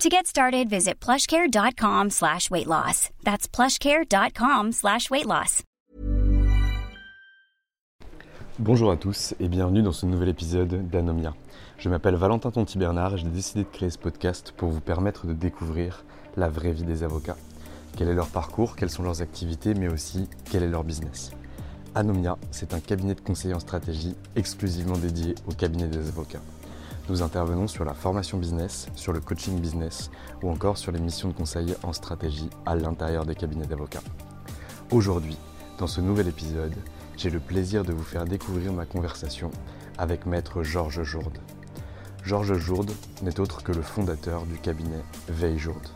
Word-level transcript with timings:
To 0.00 0.10
get 0.10 0.26
started, 0.26 0.68
visit 0.68 1.00
plushcare.com 1.00 2.10
slash 2.10 2.50
weight 2.50 2.66
loss. 2.66 3.08
That's 3.24 3.48
plushcare.com 3.48 4.72
slash 4.72 5.08
weight 5.10 5.24
loss. 5.24 5.62
Bonjour 8.58 8.90
à 8.90 8.98
tous 8.98 9.34
et 9.40 9.48
bienvenue 9.48 9.80
dans 9.82 9.92
ce 9.92 10.04
nouvel 10.04 10.28
épisode 10.28 10.90
d'Anomia. 10.90 11.34
Je 11.78 11.88
m'appelle 11.88 12.16
Valentin 12.16 12.50
Tonti 12.50 12.76
Bernard 12.76 13.14
et 13.14 13.16
j'ai 13.16 13.28
décidé 13.28 13.64
de 13.64 13.68
créer 13.70 13.88
ce 13.88 13.96
podcast 13.96 14.52
pour 14.54 14.68
vous 14.68 14.82
permettre 14.82 15.26
de 15.26 15.32
découvrir 15.32 16.04
la 16.36 16.50
vraie 16.50 16.72
vie 16.72 16.84
des 16.84 17.02
avocats. 17.02 17.38
Quel 17.96 18.08
est 18.08 18.14
leur 18.14 18.28
parcours, 18.28 18.76
quelles 18.76 18.90
sont 18.90 19.02
leurs 19.02 19.22
activités, 19.22 19.72
mais 19.72 19.88
aussi 19.88 20.28
quel 20.50 20.62
est 20.62 20.68
leur 20.68 20.84
business. 20.84 21.30
Anomia, 21.94 22.36
c'est 22.50 22.74
un 22.74 22.80
cabinet 22.80 23.14
de 23.14 23.22
conseil 23.22 23.54
en 23.54 23.60
stratégie 23.60 24.14
exclusivement 24.36 24.98
dédié 24.98 25.34
au 25.48 25.52
cabinet 25.52 25.88
des 25.88 26.08
avocats. 26.08 26.42
Nous 27.08 27.22
intervenons 27.22 27.68
sur 27.68 27.84
la 27.84 27.94
formation 27.94 28.36
business, 28.36 28.88
sur 28.96 29.12
le 29.12 29.20
coaching 29.20 29.60
business 29.60 30.10
ou 30.42 30.50
encore 30.50 30.76
sur 30.76 30.90
les 30.90 30.98
missions 30.98 31.28
de 31.28 31.34
conseil 31.34 31.74
en 31.84 31.92
stratégie 31.92 32.50
à 32.64 32.74
l'intérieur 32.74 33.24
des 33.24 33.36
cabinets 33.36 33.66
d'avocats. 33.66 34.02
Aujourd'hui, 34.90 35.36
dans 35.78 35.86
ce 35.86 36.00
nouvel 36.00 36.26
épisode, 36.26 36.74
j'ai 37.16 37.30
le 37.30 37.38
plaisir 37.38 37.84
de 37.84 37.92
vous 37.92 38.02
faire 38.02 38.24
découvrir 38.24 38.72
ma 38.72 38.86
conversation 38.86 39.52
avec 39.98 40.26
maître 40.26 40.64
Georges 40.64 41.04
Jourde. 41.04 41.38
Georges 42.24 42.58
Jourde 42.58 42.90
n'est 43.22 43.38
autre 43.38 43.62
que 43.62 43.70
le 43.70 43.82
fondateur 43.82 44.44
du 44.44 44.58
cabinet 44.58 45.04
Veille 45.28 45.58
Jourde. 45.58 45.88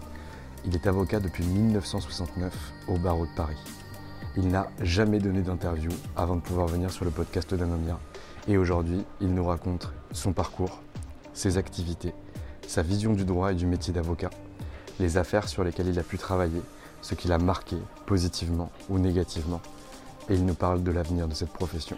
Il 0.64 0.76
est 0.76 0.86
avocat 0.86 1.18
depuis 1.18 1.44
1969 1.44 2.54
au 2.86 2.98
barreau 2.98 3.26
de 3.26 3.34
Paris. 3.34 3.58
Il 4.36 4.46
n'a 4.46 4.70
jamais 4.80 5.18
donné 5.18 5.42
d'interview 5.42 5.90
avant 6.16 6.36
de 6.36 6.40
pouvoir 6.40 6.68
venir 6.68 6.92
sur 6.92 7.04
le 7.04 7.10
podcast 7.10 7.52
d'Anomia. 7.52 7.98
Et 8.46 8.56
aujourd'hui, 8.56 9.04
il 9.20 9.34
nous 9.34 9.44
raconte 9.44 9.92
son 10.12 10.32
parcours, 10.32 10.80
ses 11.40 11.56
activités, 11.56 12.12
sa 12.66 12.82
vision 12.82 13.14
du 13.14 13.24
droit 13.24 13.52
et 13.52 13.54
du 13.54 13.66
métier 13.66 13.92
d'avocat, 13.92 14.30
les 15.00 15.16
affaires 15.16 15.48
sur 15.48 15.64
lesquelles 15.64 15.88
il 15.88 15.98
a 15.98 16.02
pu 16.02 16.18
travailler, 16.18 16.60
ce 17.00 17.14
qu'il 17.14 17.32
a 17.32 17.38
marqué 17.38 17.76
positivement 18.06 18.70
ou 18.90 18.98
négativement. 18.98 19.62
Et 20.28 20.34
il 20.34 20.44
nous 20.44 20.54
parle 20.54 20.82
de 20.82 20.90
l'avenir 20.90 21.26
de 21.26 21.34
cette 21.34 21.52
profession. 21.52 21.96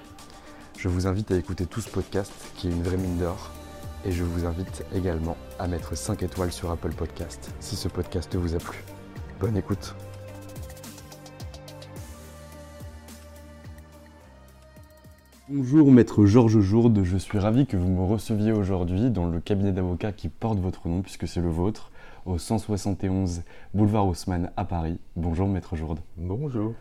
Je 0.78 0.88
vous 0.88 1.06
invite 1.06 1.32
à 1.32 1.36
écouter 1.36 1.66
tout 1.66 1.80
ce 1.80 1.90
podcast 1.90 2.32
qui 2.56 2.68
est 2.68 2.70
une 2.70 2.82
vraie 2.82 2.96
mine 2.96 3.18
d'or. 3.18 3.50
Et 4.04 4.12
je 4.12 4.24
vous 4.24 4.46
invite 4.46 4.84
également 4.94 5.36
à 5.58 5.68
mettre 5.68 5.96
5 5.96 6.22
étoiles 6.22 6.52
sur 6.52 6.70
Apple 6.70 6.92
Podcast 6.92 7.50
si 7.60 7.76
ce 7.76 7.88
podcast 7.88 8.34
vous 8.34 8.54
a 8.54 8.58
plu. 8.58 8.84
Bonne 9.40 9.56
écoute. 9.56 9.94
Bonjour 15.54 15.92
maître 15.92 16.24
Georges 16.24 16.60
Jourde, 16.60 17.02
je 17.04 17.18
suis 17.18 17.38
ravi 17.38 17.66
que 17.66 17.76
vous 17.76 17.90
me 17.90 18.02
receviez 18.02 18.52
aujourd'hui 18.52 19.10
dans 19.10 19.26
le 19.26 19.38
cabinet 19.38 19.72
d'avocats 19.72 20.12
qui 20.12 20.30
porte 20.30 20.58
votre 20.58 20.88
nom 20.88 21.02
puisque 21.02 21.28
c'est 21.28 21.42
le 21.42 21.50
vôtre, 21.50 21.90
au 22.24 22.38
171 22.38 23.42
boulevard 23.74 24.06
Haussmann 24.06 24.50
à 24.56 24.64
Paris. 24.64 24.98
Bonjour 25.14 25.46
maître 25.48 25.76
Jourde. 25.76 25.98
Bonjour. 26.16 26.72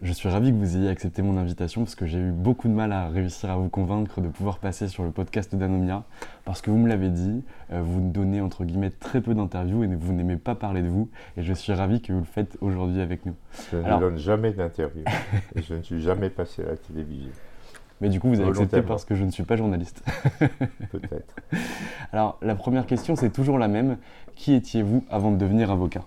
Je 0.00 0.12
suis 0.12 0.28
ravi 0.28 0.52
que 0.52 0.56
vous 0.56 0.76
ayez 0.76 0.88
accepté 0.88 1.22
mon 1.22 1.36
invitation 1.36 1.82
parce 1.82 1.96
que 1.96 2.06
j'ai 2.06 2.20
eu 2.20 2.30
beaucoup 2.30 2.68
de 2.68 2.72
mal 2.72 2.92
à 2.92 3.08
réussir 3.08 3.50
à 3.50 3.56
vous 3.56 3.68
convaincre 3.68 4.20
de 4.20 4.28
pouvoir 4.28 4.58
passer 4.58 4.86
sur 4.86 5.02
le 5.02 5.10
podcast 5.10 5.52
d'Anomia 5.56 6.04
parce 6.44 6.62
que 6.62 6.70
vous 6.70 6.78
me 6.78 6.88
l'avez 6.88 7.08
dit, 7.10 7.42
euh, 7.72 7.82
vous 7.82 8.00
ne 8.00 8.12
donnez 8.12 8.40
entre 8.40 8.64
guillemets 8.64 8.90
très 8.90 9.22
peu 9.22 9.34
d'interviews 9.34 9.82
et 9.82 9.88
vous 9.88 10.12
n'aimez 10.12 10.36
pas 10.36 10.54
parler 10.54 10.82
de 10.82 10.88
vous 10.88 11.08
et 11.36 11.42
je 11.42 11.52
suis 11.52 11.72
ravi 11.72 12.00
que 12.00 12.12
vous 12.12 12.20
le 12.20 12.24
faites 12.24 12.58
aujourd'hui 12.60 13.00
avec 13.00 13.26
nous. 13.26 13.34
Je 13.72 13.78
Alors- 13.78 13.98
ne 14.00 14.10
donne 14.10 14.18
jamais 14.18 14.52
d'interview 14.52 15.02
et 15.56 15.62
je 15.68 15.74
ne 15.74 15.82
suis 15.82 16.00
jamais 16.00 16.30
passé 16.30 16.62
à 16.62 16.66
la 16.66 16.76
télévision, 16.76 17.30
Mais 18.04 18.10
du 18.10 18.20
coup 18.20 18.28
vous 18.28 18.38
avez 18.38 18.50
accepté 18.50 18.82
parce 18.82 19.06
que 19.06 19.14
je 19.14 19.24
ne 19.24 19.30
suis 19.30 19.44
pas 19.44 19.56
journaliste. 19.56 20.04
peut-être. 20.90 21.34
Alors 22.12 22.38
la 22.42 22.54
première 22.54 22.84
question 22.84 23.16
c'est 23.16 23.30
toujours 23.30 23.58
la 23.58 23.66
même, 23.66 23.96
qui 24.34 24.52
étiez-vous 24.52 25.06
avant 25.08 25.30
de 25.30 25.38
devenir 25.38 25.70
avocat? 25.70 26.04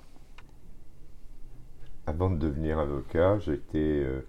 Avant 2.05 2.29
de 2.29 2.37
devenir 2.37 2.77
avocat, 2.77 3.39
j'étais 3.39 3.79
euh, 3.79 4.23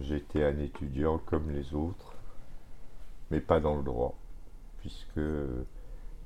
j'étais 0.00 0.42
un 0.44 0.58
étudiant 0.60 1.18
comme 1.18 1.50
les 1.50 1.74
autres, 1.74 2.14
mais 3.30 3.40
pas 3.40 3.60
dans 3.60 3.76
le 3.76 3.82
droit, 3.82 4.16
puisque 4.80 5.20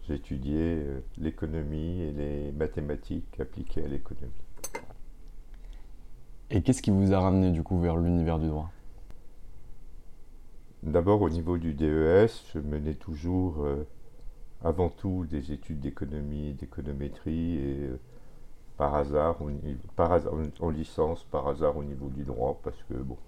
j'étudiais 0.06 0.76
euh, 0.76 1.00
l'économie 1.18 2.02
et 2.02 2.12
les 2.12 2.52
mathématiques 2.52 3.40
appliquées 3.40 3.84
à 3.84 3.88
l'économie. 3.88 4.30
Et 6.50 6.62
qu'est-ce 6.62 6.82
qui 6.82 6.92
vous 6.92 7.12
a 7.12 7.18
ramené 7.18 7.50
du 7.50 7.64
coup 7.64 7.80
vers 7.80 7.96
l'univers 7.96 8.38
du 8.38 8.46
droit? 8.46 8.70
D'abord, 10.86 11.20
au 11.22 11.28
niveau 11.28 11.58
du 11.58 11.74
DES, 11.74 12.28
je 12.54 12.60
menais 12.60 12.94
toujours, 12.94 13.64
euh, 13.64 13.84
avant 14.62 14.88
tout, 14.88 15.26
des 15.28 15.50
études 15.50 15.80
d'économie, 15.80 16.52
d'économétrie, 16.52 17.56
et 17.56 17.78
euh, 17.86 17.98
par 18.76 18.94
hasard, 18.94 19.42
en, 19.42 19.50
en 20.60 20.70
licence, 20.70 21.24
par 21.24 21.48
hasard 21.48 21.76
au 21.76 21.82
niveau 21.82 22.08
du 22.08 22.22
droit, 22.22 22.60
parce 22.62 22.80
que 22.84 22.94
bon, 22.94 23.18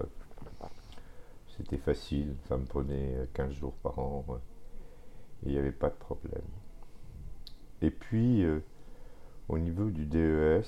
euh, 0.00 0.04
c'était 1.56 1.78
facile, 1.78 2.36
ça 2.48 2.56
me 2.56 2.64
prenait 2.64 3.16
euh, 3.16 3.26
15 3.34 3.54
jours 3.54 3.74
par 3.82 3.98
an, 3.98 4.24
et 5.44 5.48
il 5.48 5.52
n'y 5.52 5.58
avait 5.58 5.72
pas 5.72 5.88
de 5.88 5.94
problème. 5.94 6.46
Et 7.82 7.90
puis, 7.90 8.44
au 9.48 9.58
niveau 9.58 9.90
du 9.90 10.06
DES, 10.06 10.62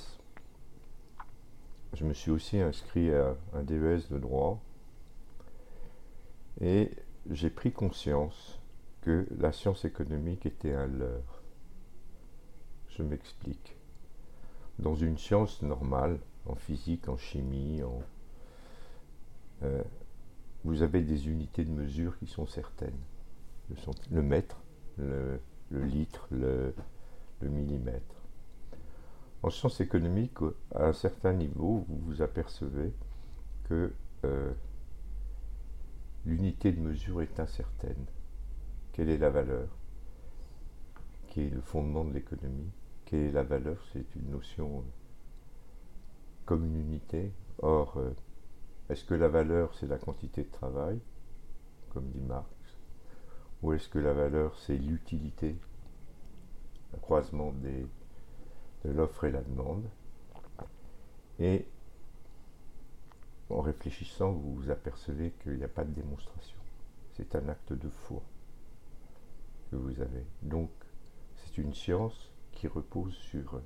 je 1.92 2.04
me 2.04 2.12
suis 2.14 2.32
aussi 2.32 2.58
inscrit 2.58 3.14
à 3.14 3.36
un 3.54 3.62
DES 3.62 4.08
de 4.10 4.18
droit. 4.18 4.60
Et 6.60 6.90
j'ai 7.30 7.50
pris 7.50 7.72
conscience 7.72 8.60
que 9.02 9.26
la 9.38 9.52
science 9.52 9.84
économique 9.84 10.46
était 10.46 10.74
un 10.74 10.86
leurre. 10.86 11.42
Je 12.88 13.02
m'explique. 13.02 13.76
Dans 14.78 14.94
une 14.94 15.18
science 15.18 15.62
normale, 15.62 16.18
en 16.46 16.54
physique, 16.54 17.08
en 17.08 17.16
chimie, 17.16 17.82
en, 17.82 18.02
euh, 19.62 19.82
vous 20.64 20.82
avez 20.82 21.02
des 21.02 21.28
unités 21.28 21.64
de 21.64 21.70
mesure 21.70 22.18
qui 22.18 22.26
sont 22.26 22.46
certaines. 22.46 22.98
Le, 24.10 24.22
mètre, 24.22 24.60
le, 24.98 25.40
litre, 25.70 26.28
le, 26.30 26.74
le 27.40 27.48
millimètre. 27.48 28.22
En 29.42 29.50
sciences 29.50 29.80
économiques, 29.80 30.38
à 30.74 30.86
un 30.86 30.92
certain 30.92 31.32
niveau, 31.32 31.84
vous 31.88 31.98
vous 32.06 32.22
apercevez 32.22 32.92
que 33.64 33.92
euh, 34.24 34.52
l'unité 36.24 36.72
de 36.72 36.80
mesure 36.80 37.22
est 37.22 37.40
incertaine. 37.40 38.06
Quelle 38.92 39.08
est 39.08 39.18
la 39.18 39.30
valeur? 39.30 39.68
Qui 41.28 41.42
est 41.42 41.50
le 41.50 41.60
fondement 41.60 42.04
de 42.04 42.12
l'économie? 42.12 42.70
Quelle 43.04 43.20
est 43.20 43.32
la 43.32 43.42
valeur? 43.42 43.82
C'est 43.92 44.14
une 44.14 44.30
notion 44.30 44.78
euh, 44.78 44.82
comme 46.44 46.64
une 46.64 46.76
unité. 46.76 47.32
Or, 47.58 47.96
euh, 47.96 48.14
est-ce 48.88 49.04
que 49.04 49.14
la 49.14 49.28
valeur 49.28 49.74
c'est 49.74 49.86
la 49.86 49.98
quantité 49.98 50.44
de 50.44 50.50
travail, 50.50 51.00
comme 51.90 52.08
dit 52.10 52.20
Marx, 52.20 52.48
ou 53.62 53.72
est-ce 53.72 53.88
que 53.88 53.98
la 53.98 54.12
valeur 54.12 54.58
c'est 54.58 54.76
l'utilité, 54.76 55.56
des, 57.62 57.86
de 58.84 58.90
l'offre 58.92 59.24
et 59.24 59.30
la 59.30 59.40
demande 59.42 59.88
en 63.52 63.60
réfléchissant, 63.60 64.32
vous 64.32 64.54
vous 64.54 64.70
apercevez 64.70 65.32
qu'il 65.42 65.56
n'y 65.56 65.64
a 65.64 65.68
pas 65.68 65.84
de 65.84 65.92
démonstration. 65.92 66.58
C'est 67.12 67.34
un 67.36 67.48
acte 67.48 67.72
de 67.72 67.88
foi 67.88 68.22
que 69.70 69.76
vous 69.76 70.00
avez. 70.00 70.26
Donc, 70.42 70.70
c'est 71.36 71.58
une 71.58 71.74
science 71.74 72.32
qui 72.52 72.66
repose 72.66 73.14
sur 73.14 73.60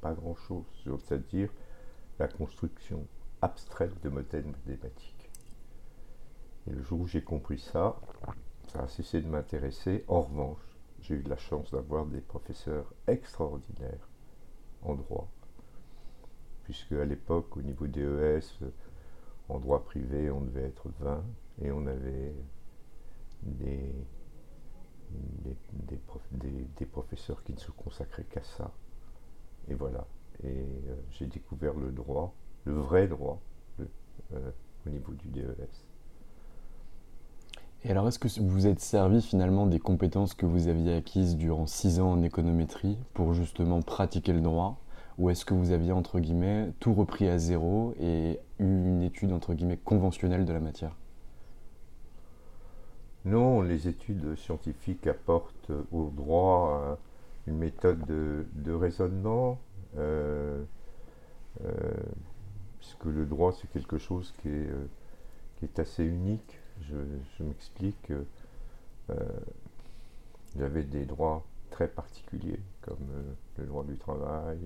pas 0.00 0.14
grand-chose, 0.14 0.64
c'est-à-dire 0.84 1.50
la 2.18 2.28
construction 2.28 3.06
abstraite 3.40 4.02
de 4.02 4.08
modèles 4.08 4.46
mathématiques. 4.46 5.30
Et 6.66 6.70
le 6.70 6.82
jour 6.82 7.00
où 7.00 7.06
j'ai 7.06 7.22
compris 7.22 7.58
ça, 7.58 8.00
ça 8.68 8.82
a 8.82 8.88
cessé 8.88 9.20
de 9.20 9.28
m'intéresser. 9.28 10.04
En 10.08 10.22
revanche, 10.22 10.60
j'ai 11.00 11.16
eu 11.16 11.22
la 11.22 11.36
chance 11.36 11.70
d'avoir 11.70 12.06
des 12.06 12.20
professeurs 12.20 12.92
extraordinaires 13.06 14.08
en 14.82 14.94
droit, 14.94 15.28
puisque 16.64 16.92
à 16.92 17.04
l'époque, 17.04 17.56
au 17.56 17.62
niveau 17.62 17.86
des 17.86 18.02
ES, 18.02 18.64
en 19.52 19.58
droit 19.58 19.84
privé, 19.84 20.30
on 20.30 20.40
devait 20.40 20.64
être 20.64 20.88
20 21.00 21.22
et 21.62 21.70
on 21.70 21.86
avait 21.86 22.34
des, 23.42 23.92
professeurs 26.90 27.42
qui 27.44 27.52
ne 27.52 27.58
se 27.58 27.70
consacraient 27.70 28.24
qu'à 28.24 28.42
ça. 28.42 28.70
Et 29.68 29.74
voilà. 29.74 30.06
Et 30.44 30.48
euh, 30.48 30.96
j'ai 31.10 31.26
découvert 31.26 31.74
le 31.74 31.90
droit, 31.90 32.34
le 32.64 32.74
vrai 32.74 33.06
droit, 33.06 33.40
euh, 33.80 34.50
au 34.86 34.90
niveau 34.90 35.12
du 35.12 35.28
DES. 35.28 35.44
Et 37.84 37.90
alors, 37.90 38.08
est-ce 38.08 38.18
que 38.18 38.28
vous 38.40 38.66
êtes 38.66 38.80
servi 38.80 39.20
finalement 39.20 39.66
des 39.66 39.80
compétences 39.80 40.34
que 40.34 40.46
vous 40.46 40.68
aviez 40.68 40.94
acquises 40.94 41.36
durant 41.36 41.66
six 41.66 41.98
ans 41.98 42.12
en 42.12 42.22
économétrie 42.22 42.96
pour 43.12 43.34
justement 43.34 43.82
pratiquer 43.82 44.32
le 44.32 44.40
droit? 44.40 44.81
Ou 45.18 45.30
est-ce 45.30 45.44
que 45.44 45.54
vous 45.54 45.72
aviez, 45.72 45.92
entre 45.92 46.20
guillemets, 46.20 46.72
tout 46.80 46.94
repris 46.94 47.28
à 47.28 47.38
zéro 47.38 47.94
et 48.00 48.38
eu 48.58 48.64
une 48.64 49.02
étude, 49.02 49.32
entre 49.32 49.54
guillemets, 49.54 49.76
conventionnelle 49.76 50.44
de 50.44 50.52
la 50.52 50.60
matière? 50.60 50.96
Non, 53.24 53.62
les 53.62 53.86
études 53.86 54.36
scientifiques 54.36 55.06
apportent 55.06 55.70
au 55.92 56.10
droit 56.10 56.82
euh, 56.82 56.94
une 57.46 57.58
méthode 57.58 58.04
de, 58.06 58.72
raisonnement, 58.72 59.60
euh, 59.96 60.64
euh, 61.64 61.70
puisque 62.80 63.04
le 63.04 63.24
droit, 63.26 63.52
c'est 63.52 63.70
quelque 63.70 63.98
chose 63.98 64.34
qui 64.42 64.48
est, 64.48 65.78
assez 65.78 66.04
unique 66.04 66.58
je, 66.82 66.96
m'explique. 67.44 68.12
J'avais 70.58 70.82
des 70.82 71.04
droits 71.04 71.44
très 71.70 71.86
particuliers, 71.86 72.60
comme 72.80 73.06
le 73.56 73.64
droit 73.64 73.84
du 73.84 73.96
travail, 73.96 74.58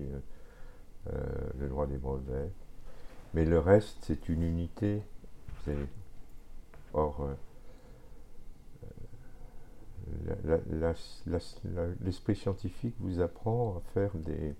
le 1.59 1.67
droit 1.67 1.87
des 1.87 1.97
brevets. 1.97 2.51
Mais 3.33 3.45
le 3.45 3.59
reste, 3.59 3.97
c'est 4.01 4.29
une 4.29 4.43
unité. 4.43 5.01
Or, 6.93 7.29
l'esprit 12.01 12.35
scientifique 12.35 12.95
vous 12.99 13.19
apprend 13.19 13.77
à 13.77 13.81
faire 13.93 14.15
des, 14.15 14.55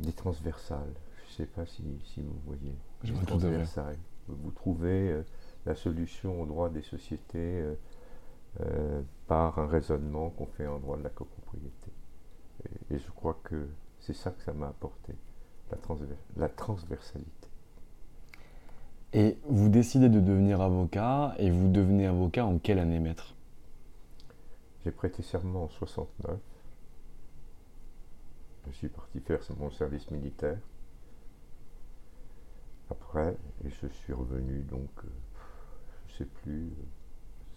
des 0.00 0.12
transversales. 0.12 0.94
Je 1.18 1.42
ne 1.42 1.46
sais 1.46 1.46
pas 1.46 1.66
si, 1.66 1.82
vous 2.22 2.40
voyez. 2.46 2.74
Je 3.04 3.12
des 3.12 3.26
transversales 3.26 3.98
vous 4.28 4.50
trouvez 4.50 5.12
euh, 5.12 5.22
la 5.64 5.74
solution 5.74 6.40
au 6.40 6.46
droit 6.46 6.68
des 6.68 6.82
sociétés 6.82 7.60
euh, 7.60 7.74
euh, 8.60 9.02
par 9.26 9.58
un 9.58 9.66
raisonnement 9.66 10.30
qu'on 10.30 10.46
fait 10.46 10.66
en 10.66 10.78
droit 10.78 10.96
de 10.96 11.02
la 11.02 11.10
copropriété. 11.10 11.90
Et, 12.90 12.98
je 12.98 13.10
crois 13.10 13.38
que 13.44 13.68
c'est 14.06 14.14
ça 14.14 14.30
que 14.30 14.42
ça 14.44 14.52
m'a 14.52 14.68
apporté, 14.68 15.14
la, 15.72 15.78
la 16.36 16.48
transversalité. 16.48 17.48
Et 19.12 19.36
vous 19.48 19.68
décidez 19.68 20.08
de 20.08 20.20
devenir 20.20 20.60
avocat, 20.60 21.34
et 21.38 21.50
vous 21.50 21.68
devenez 21.68 22.06
avocat 22.06 22.46
en 22.46 22.58
quelle 22.58 22.78
année, 22.78 23.00
maître? 23.00 23.34
J'ai 24.84 24.92
prêté 24.92 25.24
serment 25.24 25.64
en 25.64 25.68
69. 25.68 26.38
Je 28.68 28.72
suis 28.72 28.88
parti 28.88 29.20
faire 29.20 29.40
mon 29.58 29.70
service 29.70 30.08
militaire 30.10 30.58
après, 32.90 33.36
et 33.64 33.70
je 33.70 33.88
suis 33.88 34.12
revenu 34.12 34.60
donc, 34.62 34.90
euh, 35.04 35.08
je 36.06 36.12
ne 36.12 36.18
sais 36.18 36.24
plus, 36.26 36.70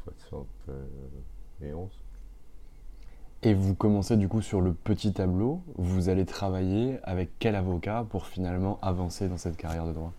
71. 0.03 1.91
Et 3.41 3.53
vous 3.53 3.73
commencez 3.73 4.17
du 4.17 4.27
coup 4.27 4.41
sur 4.41 4.59
le 4.59 4.73
petit 4.73 5.13
tableau, 5.13 5.61
vous 5.77 6.09
allez 6.09 6.25
travailler 6.25 6.99
avec 7.03 7.29
quel 7.39 7.55
avocat 7.55 8.05
pour 8.09 8.25
finalement 8.25 8.79
avancer 8.81 9.29
dans 9.29 9.37
cette 9.37 9.55
carrière 9.55 9.85
de 9.85 9.93
droit? 9.93 10.11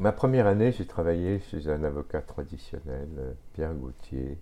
Ma 0.00 0.10
première 0.10 0.48
année, 0.48 0.72
j'ai 0.72 0.86
travaillé 0.86 1.38
chez 1.38 1.68
un 1.68 1.84
avocat 1.84 2.22
traditionnel, 2.22 3.08
euh, 3.18 3.32
Pierre 3.52 3.74
Gauthier, 3.74 4.38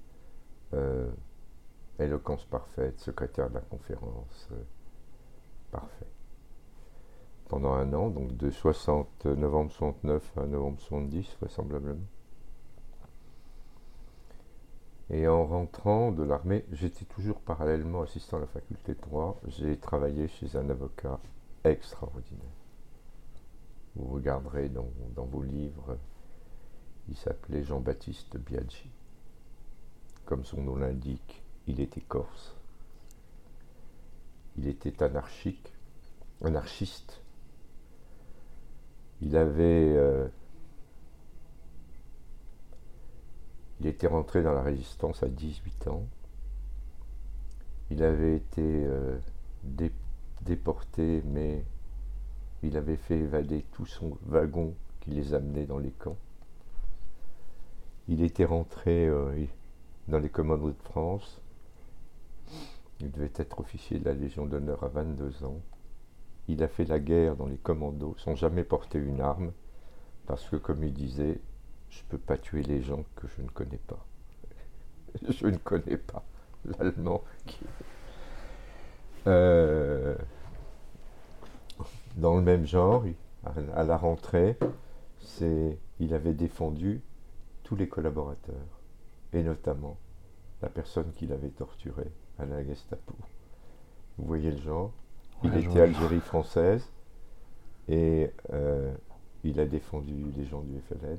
euh, 0.72 1.10
éloquence 1.98 2.44
parfaite, 2.46 2.98
secrétaire 3.00 3.50
de 3.50 3.54
la 3.54 3.60
conférence, 3.60 4.48
parfait. 5.70 6.06
Pendant 7.48 7.74
un 7.74 7.92
an, 7.92 8.08
donc 8.08 8.34
de 8.34 8.50
60 8.50 9.26
novembre 9.26 9.72
69 9.72 10.38
à 10.38 10.46
novembre 10.46 10.80
70 10.80 11.36
vraisemblablement. 11.40 12.06
Et 15.10 15.26
en 15.26 15.46
rentrant 15.46 16.12
de 16.12 16.22
l'armée, 16.22 16.64
j'étais 16.72 17.06
toujours 17.06 17.40
parallèlement 17.40 18.02
assistant 18.02 18.36
à 18.36 18.40
la 18.40 18.46
faculté 18.46 18.94
de 18.94 19.00
droit. 19.00 19.40
J'ai 19.46 19.78
travaillé 19.78 20.28
chez 20.28 20.54
un 20.56 20.68
avocat 20.68 21.18
extraordinaire. 21.64 22.44
Vous 23.96 24.12
regarderez 24.14 24.68
dans, 24.68 24.86
vos 25.24 25.42
livres, 25.42 25.96
il 27.08 27.16
s'appelait 27.16 27.64
Jean-Baptiste 27.64 28.36
Biaggi. 28.36 28.90
Comme 30.26 30.44
son 30.44 30.60
nom 30.62 30.76
l'indique, 30.76 31.42
il 31.66 31.80
était 31.80 32.02
corse. 32.02 32.54
Il 34.58 34.68
était 34.68 35.02
anarchique, 35.02 35.72
anarchiste, 36.44 37.22
il 39.22 39.36
avait. 39.36 39.94
Euh, 39.96 40.28
il 43.80 43.86
était 43.86 44.06
rentré 44.06 44.42
dans 44.42 44.52
la 44.52 44.62
résistance 44.62 45.22
à 45.22 45.28
18 45.28 45.88
ans. 45.88 46.06
Il 47.90 48.02
avait 48.02 48.36
été 48.36 48.62
euh, 48.62 49.18
déporté, 50.42 51.22
mais 51.24 51.64
il 52.62 52.76
avait 52.76 52.96
fait 52.96 53.18
évader 53.18 53.64
tout 53.72 53.86
son 53.86 54.18
wagon 54.26 54.74
qui 55.00 55.10
les 55.10 55.34
amenait 55.34 55.66
dans 55.66 55.78
les 55.78 55.92
camps. 55.92 56.18
Il 58.08 58.22
était 58.22 58.44
rentré 58.44 59.06
euh, 59.06 59.44
dans 60.08 60.18
les 60.18 60.28
commandos 60.28 60.72
de 60.72 60.82
France. 60.82 61.40
Il 63.00 63.10
devait 63.10 63.32
être 63.36 63.60
officier 63.60 63.98
de 63.98 64.04
la 64.04 64.14
Légion 64.14 64.46
d'honneur 64.46 64.82
à 64.82 64.88
22 64.88 65.44
ans 65.44 65.60
il 66.48 66.62
a 66.62 66.68
fait 66.68 66.86
la 66.86 66.98
guerre 66.98 67.36
dans 67.36 67.46
les 67.46 67.58
commandos 67.58 68.16
sans 68.18 68.34
jamais 68.34 68.64
porter 68.64 68.98
une 68.98 69.20
arme, 69.20 69.52
parce 70.26 70.48
que 70.48 70.56
comme 70.56 70.82
il 70.82 70.94
disait, 70.94 71.40
je 71.90 72.02
ne 72.02 72.08
peux 72.08 72.18
pas 72.18 72.36
tuer 72.36 72.62
les 72.62 72.82
gens 72.82 73.04
que 73.16 73.26
je 73.28 73.42
ne 73.42 73.48
connais 73.48 73.80
pas. 73.86 74.04
je 75.28 75.46
ne 75.46 75.56
connais 75.56 75.96
pas 75.96 76.24
l'allemand 76.64 77.22
qui... 77.46 77.64
Euh, 79.26 80.16
dans 82.16 82.36
le 82.36 82.42
même 82.42 82.66
genre, 82.66 83.04
à 83.74 83.84
la 83.84 83.96
rentrée, 83.96 84.58
c'est, 85.20 85.78
il 86.00 86.14
avait 86.14 86.32
défendu 86.32 87.02
tous 87.62 87.76
les 87.76 87.88
collaborateurs, 87.88 88.80
et 89.32 89.42
notamment 89.42 89.98
la 90.62 90.68
personne 90.68 91.12
qu'il 91.12 91.32
avait 91.32 91.50
torturée 91.50 92.10
à 92.38 92.46
la 92.46 92.64
Gestapo. 92.64 93.14
Vous 94.16 94.26
voyez 94.26 94.50
le 94.50 94.58
genre? 94.58 94.92
Il 95.44 95.56
était 95.56 95.80
Algérie 95.80 96.20
française 96.20 96.90
et 97.86 98.30
euh, 98.52 98.92
il 99.44 99.60
a 99.60 99.66
défendu 99.66 100.32
les 100.36 100.44
gens 100.44 100.62
du 100.62 100.80
FLN, 100.80 101.18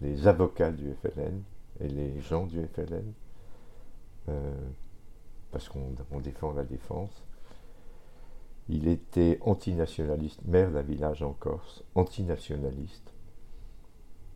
les 0.00 0.26
avocats 0.26 0.70
du 0.70 0.92
FLN 0.94 1.42
et 1.80 1.88
les 1.88 2.20
gens 2.20 2.46
du 2.46 2.64
FLN, 2.66 3.12
euh, 4.28 4.54
parce 5.50 5.68
qu'on 5.68 6.20
défend 6.20 6.52
la 6.52 6.64
défense. 6.64 7.24
Il 8.68 8.86
était 8.88 9.38
antinationaliste, 9.42 10.40
maire 10.44 10.70
d'un 10.70 10.82
village 10.82 11.22
en 11.22 11.32
Corse, 11.32 11.84
antinationaliste. 11.94 13.12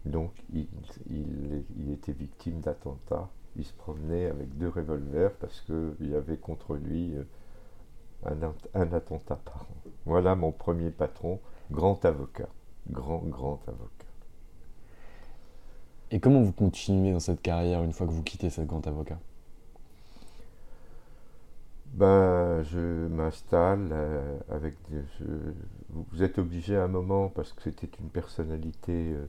Donc 0.07 0.33
il, 0.52 0.66
était 1.92 2.12
victime 2.12 2.61
d'attentats. 2.61 3.28
Il 3.57 3.64
se 3.64 3.75
promenait 3.75 4.26
avec 4.26 4.57
deux 4.57 4.69
revolvers 4.69 5.33
parce 5.35 5.61
qu'il 5.61 6.09
y 6.11 6.14
avait 6.14 6.38
contre 6.38 6.76
lui... 6.76 7.14
Euh, 7.16 7.25
un, 8.25 8.92
attentat 8.92 9.37
par 9.37 9.62
an. 9.62 9.90
Voilà 10.07 10.35
mon 10.35 10.52
premier 10.52 10.90
patron, 10.90 11.40
grand 11.71 12.04
avocat, 12.04 12.49
grand, 12.90 13.19
grand 13.19 13.61
avocat. 13.69 14.01
Et 16.12 16.21
comment 16.21 16.42
vous 16.42 16.52
continuez 16.52 17.12
dans 17.12 17.21
cette 17.21 17.40
carrière 17.40 17.83
une 17.83 17.92
fois 17.95 18.07
que 18.07 18.12
vous 18.12 18.23
quittez 18.23 18.50
cette 18.50 18.66
grand 18.66 18.87
avocat? 18.87 19.19
Ben, 21.95 22.62
je 22.62 23.07
m'installe 23.09 23.88
euh, 23.92 24.38
avec 24.50 24.75
des, 24.90 25.00
vous 25.88 26.23
êtes 26.23 26.38
obligé 26.38 26.76
à 26.76 26.85
un 26.85 26.88
moment 26.88 27.31
parce 27.31 27.54
que 27.54 27.62
c'était 27.62 27.88
une 27.99 28.11
personnalité 28.11 28.92
euh, 28.92 29.26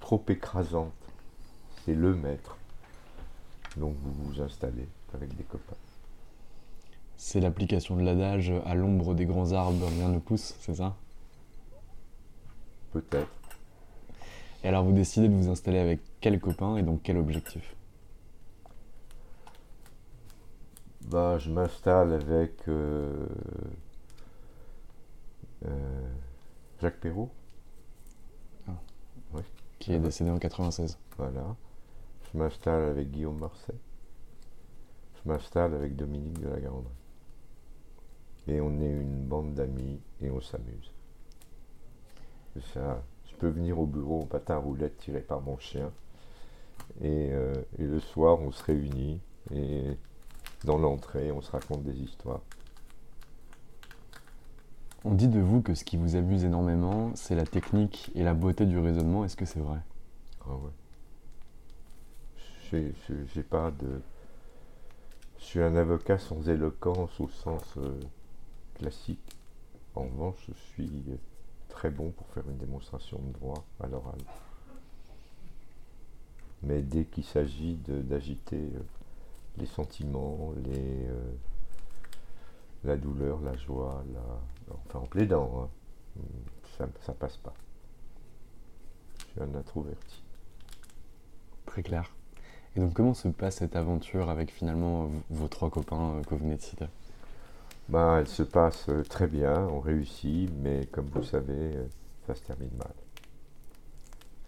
trop 0.00 0.24
écrasante. 0.28 0.92
C'est 1.84 1.94
le 1.94 2.14
maître. 2.14 2.56
Donc 3.76 3.94
vous 4.02 4.12
vous 4.12 4.40
installez 4.40 4.88
avec 5.12 5.36
des 5.36 5.44
copains. 5.44 5.76
C'est 7.18 7.40
l'application 7.40 7.96
de 7.96 8.02
l'adage 8.02 8.52
à 8.64 8.74
l'ombre 8.74 9.14
des 9.14 9.26
grands 9.26 9.52
arbres, 9.52 9.86
rien 9.86 10.08
ne 10.08 10.18
pousse, 10.18 10.54
c'est 10.60 10.76
ça? 10.76 10.96
Peut-être. 12.92 13.43
Et 14.64 14.68
alors 14.68 14.82
vous 14.82 14.92
décidez 14.92 15.28
de 15.28 15.34
vous 15.34 15.50
installer 15.50 15.78
avec 15.78 16.00
quel 16.22 16.40
copain 16.40 16.78
et 16.78 16.82
donc 16.82 17.02
quel 17.02 17.18
objectif? 17.18 17.76
Bah, 21.02 21.36
Je 21.38 21.50
m'installe 21.50 22.14
avec 22.14 22.66
euh, 22.68 23.26
euh, 25.66 26.12
Jacques 26.80 26.98
Perrault. 26.98 27.30
Ah. 28.66 28.72
Qui 29.78 29.92
est 29.92 29.98
décédé 29.98 30.30
en 30.30 30.38
96. 30.38 30.98
Voilà. 31.18 31.54
Je 32.32 32.38
m'installe 32.38 32.84
avec 32.84 33.10
Guillaume 33.10 33.38
Marseille. 33.38 33.78
Je 35.16 35.28
m'installe 35.28 35.74
avec 35.74 35.94
Dominique 35.94 36.40
de 36.40 36.48
la 36.48 36.60
Grande. 36.60 36.88
Et 38.48 38.62
on 38.62 38.80
est 38.80 38.90
une 38.90 39.26
bande 39.26 39.52
d'amis 39.52 40.00
et 40.22 40.30
on 40.30 40.40
s'amuse. 40.40 40.90
Ça, 42.72 43.02
je 43.02 43.13
peux 43.44 43.50
venir 43.50 43.78
au 43.78 43.84
bureau 43.84 44.22
en 44.22 44.24
patin 44.24 44.56
roulette 44.56 44.96
tiré 44.96 45.20
par 45.20 45.42
mon 45.42 45.58
chien. 45.58 45.92
Et, 47.02 47.28
euh, 47.32 47.52
et 47.78 47.82
le 47.84 48.00
soir, 48.00 48.40
on 48.40 48.50
se 48.52 48.64
réunit 48.64 49.20
et 49.54 49.98
dans 50.64 50.78
l'entrée, 50.78 51.30
on 51.30 51.42
se 51.42 51.50
raconte 51.50 51.82
des 51.82 52.00
histoires. 52.00 52.40
On 55.04 55.12
dit 55.12 55.28
de 55.28 55.40
vous 55.40 55.60
que 55.60 55.74
ce 55.74 55.84
qui 55.84 55.98
vous 55.98 56.16
amuse 56.16 56.44
énormément, 56.44 57.12
c'est 57.16 57.34
la 57.34 57.44
technique 57.44 58.10
et 58.14 58.22
la 58.22 58.32
beauté 58.32 58.64
du 58.64 58.78
raisonnement. 58.78 59.26
Est-ce 59.26 59.36
que 59.36 59.44
c'est 59.44 59.60
vrai? 59.60 59.80
Ah 60.46 60.54
ouais. 60.54 60.70
J'ai 62.72 63.42
pas 63.42 63.70
de. 63.70 64.00
Je 65.38 65.44
suis 65.44 65.60
un 65.60 65.76
avocat 65.76 66.18
sans 66.18 66.48
éloquence 66.48 67.20
au 67.20 67.28
sens 67.28 67.62
euh, 67.76 68.00
classique. 68.76 69.20
En 69.94 70.04
revanche, 70.04 70.46
je 70.48 70.54
suis 70.72 71.04
très 71.74 71.90
bon 71.90 72.12
pour 72.12 72.26
faire 72.28 72.48
une 72.48 72.56
démonstration 72.56 73.18
de 73.18 73.32
droit 73.32 73.64
à 73.80 73.88
l'oral. 73.88 74.18
Mais 76.62 76.80
dès 76.82 77.04
qu'il 77.04 77.24
s'agit 77.24 77.74
d'agiter 77.74 78.70
euh, 78.74 78.82
les 79.58 79.66
sentiments, 79.66 80.54
les, 80.64 81.08
euh, 81.08 81.32
la 82.84 82.96
douleur, 82.96 83.40
la 83.40 83.56
joie, 83.56 84.04
la, 84.14 84.74
enfin 84.86 85.00
en 85.00 85.06
plaidant, 85.06 85.64
hein, 85.64 86.22
ça, 86.78 86.86
ça 87.02 87.12
passe 87.12 87.36
pas. 87.38 87.54
Je 89.18 89.24
suis 89.24 89.40
un 89.42 89.54
introverti. 89.54 90.22
Très 91.66 91.82
clair. 91.82 92.14
Et 92.76 92.80
donc 92.80 92.94
comment 92.94 93.14
se 93.14 93.28
passe 93.28 93.56
cette 93.56 93.76
aventure 93.76 94.30
avec 94.30 94.50
finalement 94.50 95.10
vos 95.28 95.48
trois 95.48 95.70
copains 95.70 96.14
euh, 96.14 96.22
que 96.22 96.30
vous 96.30 96.44
venez 96.44 96.56
de 96.56 96.62
citer? 96.62 96.86
Bah, 97.88 98.18
Elle 98.20 98.28
se 98.28 98.42
passe 98.42 98.88
euh, 98.88 99.02
très 99.02 99.26
bien, 99.26 99.66
on 99.68 99.80
réussit, 99.80 100.50
mais 100.62 100.86
comme 100.86 101.06
vous 101.06 101.22
savez, 101.22 101.72
ça 102.26 102.34
se 102.34 102.42
termine 102.42 102.76
mal. 102.76 102.94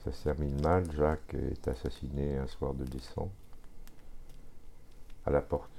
Ça 0.04 0.12
se 0.12 0.24
termine 0.24 0.60
mal, 0.62 0.90
Jacques 0.92 1.34
est 1.34 1.66
assassiné 1.68 2.36
un 2.36 2.46
soir 2.46 2.74
de 2.74 2.84
décembre 2.84 3.32
à 5.24 5.30
la 5.30 5.40
porte. 5.40 5.70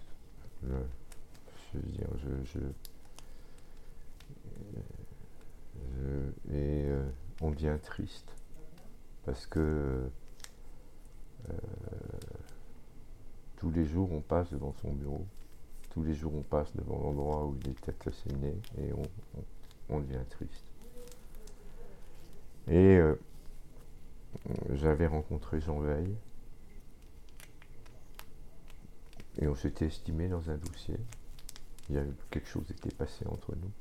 je 0.63 1.79
veux 1.79 1.91
dire, 1.91 2.07
je, 2.53 2.59
et 6.49 6.85
euh, 6.85 7.09
on 7.41 7.51
devient 7.51 7.77
triste 7.83 8.31
parce 9.25 9.45
que 9.45 10.09
euh, 11.49 11.53
tous 13.57 13.71
les 13.71 13.85
jours 13.85 14.11
on 14.11 14.21
passe 14.21 14.49
devant 14.51 14.73
son 14.81 14.91
bureau, 14.93 15.25
tous 15.97 16.03
les 16.03 16.13
jours 16.13 16.33
on 16.35 16.43
passe 16.43 16.75
devant 16.75 16.99
l'endroit 16.99 17.45
où 17.45 17.57
il 17.59 17.71
est 17.71 17.89
assassiné 17.89 18.55
et 18.77 18.91
on, 19.89 19.99
devient 19.99 20.23
triste. 20.29 20.71
Et 22.67 22.97
euh, 22.97 23.15
j'avais 24.73 25.07
rencontré 25.07 25.59
Jean 25.59 25.79
Veil 25.79 26.13
Et 29.39 29.47
on 29.47 29.55
s'était 29.55 29.87
estimé 29.87 30.27
dans 30.27 30.47
un 30.51 30.57
dossier. 30.57 30.97
Il 31.89 31.95
y 31.95 31.97
avait 31.97 32.11
quelque 32.29 32.47
chose 32.47 32.69
était 32.69 32.93
passé 32.93 33.25
entre 33.27 33.55
nous. 33.55 33.71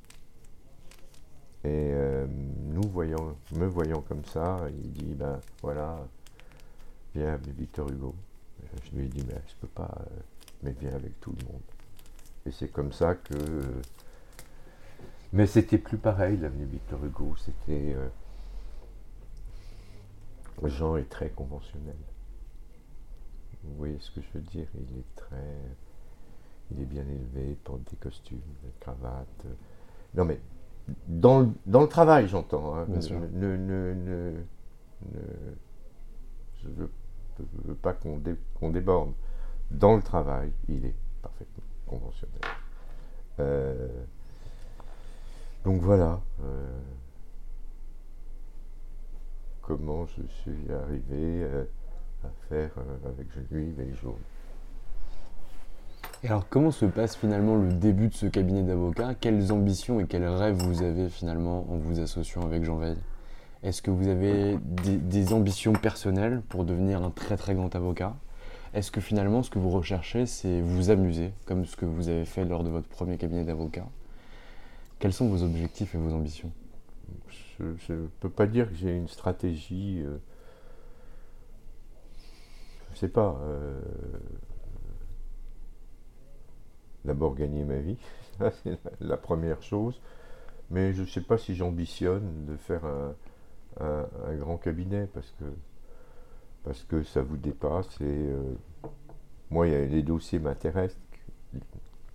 Et 1.64 1.92
euh, 1.92 2.26
nous 2.28 2.88
me 2.88 3.66
voyant 3.66 4.00
comme 4.00 4.24
ça, 4.24 4.66
il 4.70 4.92
dit 4.92 5.14
ben 5.14 5.38
voilà, 5.60 5.98
viens 7.14 7.36
Victor 7.36 7.90
Hugo. 7.90 8.14
Je 8.84 8.96
lui 8.96 9.04
ai 9.04 9.08
dit 9.08 9.24
mais 9.28 9.42
je 9.46 9.54
peux 9.60 9.68
pas, 9.68 9.94
euh, 10.00 10.20
mais 10.62 10.74
viens 10.80 10.94
avec 10.94 11.20
tout 11.20 11.34
le 11.38 11.52
monde. 11.52 11.75
Et 12.46 12.52
c'est 12.52 12.68
comme 12.68 12.92
ça 12.92 13.14
que. 13.16 13.34
mais 15.32 15.46
c'était 15.46 15.78
plus 15.78 15.98
pareil 15.98 16.36
l'avenue 16.36 16.66
Victor 16.66 17.04
Hugo. 17.04 17.34
C'était. 17.36 17.94
Euh, 17.94 18.08
Jean 20.64 20.96
est 20.96 21.10
très 21.10 21.30
conventionnel. 21.30 21.96
Vous 23.64 23.76
voyez 23.76 23.98
ce 23.98 24.10
que 24.12 24.20
je 24.20 24.28
veux 24.34 24.44
dire? 24.44 24.68
Il 24.74 24.98
est 24.98 25.14
très. 25.16 25.56
Il 26.70 26.80
est 26.80 26.86
bien 26.86 27.02
élevé, 27.02 27.50
il 27.50 27.56
porte 27.56 27.82
des 27.90 27.96
costumes, 27.96 28.40
des 28.62 28.72
cravates. 28.80 29.46
Non, 30.14 30.24
mais 30.24 30.40
dans, 31.06 31.40
le, 31.40 31.48
dans 31.64 31.82
le 31.82 31.88
travail, 31.88 32.28
j'entends. 32.28 32.76
Hein. 32.76 32.86
Ne, 32.88 33.56
ne, 33.56 33.94
ne, 33.94 34.32
je 36.62 36.68
ne 36.68 36.74
veux, 36.74 37.74
pas 37.74 37.92
qu'on 37.92 38.70
déborde. 38.70 39.12
Dans 39.70 39.96
le 39.96 40.02
travail, 40.02 40.52
il 40.68 40.86
est 40.86 40.94
parfaitement 41.22 41.64
conventionnel. 41.86 42.40
Euh, 43.40 43.88
donc 45.64 45.80
voilà. 45.80 46.20
Euh, 46.44 46.80
comment 49.62 50.06
je 50.06 50.22
suis 50.42 50.72
arrivé. 50.72 51.42
Euh, 51.42 51.64
faire 52.48 52.70
euh, 52.78 53.08
avec 53.08 53.26
lui 53.50 53.72
les 53.76 53.94
jours. 53.94 54.18
Et 56.22 56.28
alors, 56.28 56.48
comment 56.48 56.70
se 56.70 56.86
passe 56.86 57.16
finalement 57.16 57.56
le 57.56 57.72
début 57.72 58.08
de 58.08 58.14
ce 58.14 58.26
cabinet 58.26 58.62
d'avocats? 58.62 59.14
Quelles 59.14 59.52
ambitions 59.52 60.00
et 60.00 60.06
quels 60.06 60.26
rêves 60.26 60.56
vous 60.56 60.82
avez 60.82 61.08
finalement 61.08 61.66
en 61.70 61.76
vous 61.76 62.00
associant 62.00 62.42
avec 62.42 62.64
Jean 62.64 62.76
Veil? 62.76 62.96
Est-ce 63.62 63.82
que 63.82 63.90
vous 63.90 64.08
avez 64.08 64.58
des, 64.58 65.32
ambitions 65.32 65.72
personnelles 65.72 66.42
pour 66.48 66.64
devenir 66.64 67.02
un 67.02 67.10
très 67.10 67.36
très 67.36 67.54
grand 67.54 67.74
avocat? 67.74 68.14
Est-ce 68.76 68.90
que 68.90 69.00
finalement 69.00 69.42
ce 69.42 69.48
que 69.48 69.58
vous 69.58 69.70
recherchez 69.70 70.26
c'est 70.26 70.60
vous 70.60 70.90
amuser, 70.90 71.32
comme 71.46 71.64
ce 71.64 71.76
que 71.76 71.86
vous 71.86 72.10
avez 72.10 72.26
fait 72.26 72.44
lors 72.44 72.62
de 72.62 72.68
votre 72.68 72.86
premier 72.86 73.16
cabinet 73.16 73.42
d'avocat? 73.42 73.86
Quels 74.98 75.14
sont 75.14 75.28
vos 75.30 75.42
objectifs 75.42 75.94
et 75.94 75.98
vos 75.98 76.12
ambitions? 76.12 76.52
Je 77.58 77.92
ne 77.94 78.06
peux 78.20 78.28
pas 78.28 78.46
dire 78.46 78.68
que 78.68 78.74
j'ai 78.74 78.94
une 78.94 79.08
stratégie. 79.08 80.02
Euh, 80.04 80.18
je 82.92 82.98
sais 82.98 83.08
pas. 83.08 83.40
Euh, 83.40 83.80
d'abord 87.06 87.34
gagner 87.34 87.64
ma 87.64 87.78
vie, 87.78 87.96
c'est 88.62 88.78
la 89.00 89.16
première 89.16 89.62
chose. 89.62 89.98
Mais 90.70 90.92
je 90.92 91.00
ne 91.00 91.06
sais 91.06 91.22
pas 91.22 91.38
si 91.38 91.54
j'ambitionne 91.54 92.44
de 92.44 92.56
faire 92.56 92.84
un, 93.80 94.34
grand 94.34 94.58
cabinet 94.58 95.08
parce 95.14 95.32
que, 95.38 95.44
parce 96.66 96.82
que 96.82 97.04
ça 97.04 97.22
vous 97.22 97.36
dépasse. 97.36 97.88
Et 98.00 98.04
euh, 98.04 98.42
moi, 99.50 99.66
les 99.66 100.02
dossiers 100.02 100.40
m'intéressent. 100.40 101.00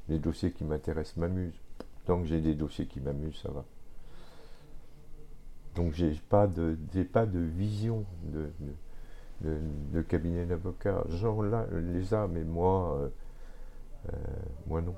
Les 0.09 0.19
dossiers 0.19 0.51
qui 0.51 0.65
m'intéressent 0.65 1.17
m'amusent. 1.17 1.59
Tant 2.05 2.21
que 2.21 2.27
j'ai 2.27 2.41
des 2.41 2.53
dossiers 2.53 2.85
qui 2.85 2.99
m'amusent, 2.99 3.39
ça 3.41 3.49
va. 3.49 3.63
Donc 5.75 5.93
j'ai 5.93 6.11
pas 6.29 6.47
de 6.47 6.75
pas 7.13 7.25
de 7.25 7.39
vision 7.39 8.03
de 8.25 10.01
cabinet 10.01 10.45
d'avocats. 10.45 11.03
Jean 11.07 11.41
là, 11.41 11.65
les 11.71 12.13
a, 12.13 12.27
mais 12.27 12.43
moi, 12.43 12.97
euh, 12.99 13.09
euh, 14.11 14.17
moi 14.67 14.81
non. 14.81 14.95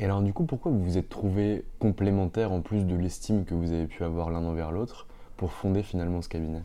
Et 0.00 0.04
alors 0.04 0.22
du 0.22 0.32
coup, 0.32 0.44
pourquoi 0.44 0.72
vous 0.72 0.82
vous 0.82 0.98
êtes 0.98 1.08
trouvé 1.08 1.64
complémentaire 1.78 2.50
en 2.50 2.62
plus 2.62 2.84
de 2.84 2.96
l'estime 2.96 3.44
que 3.44 3.54
vous 3.54 3.72
avez 3.72 3.86
pu 3.86 4.02
avoir 4.02 4.30
l'un 4.30 4.44
envers 4.44 4.72
l'autre 4.72 5.06
pour 5.36 5.52
fonder 5.52 5.84
finalement 5.84 6.20
ce 6.20 6.28
cabinet? 6.28 6.62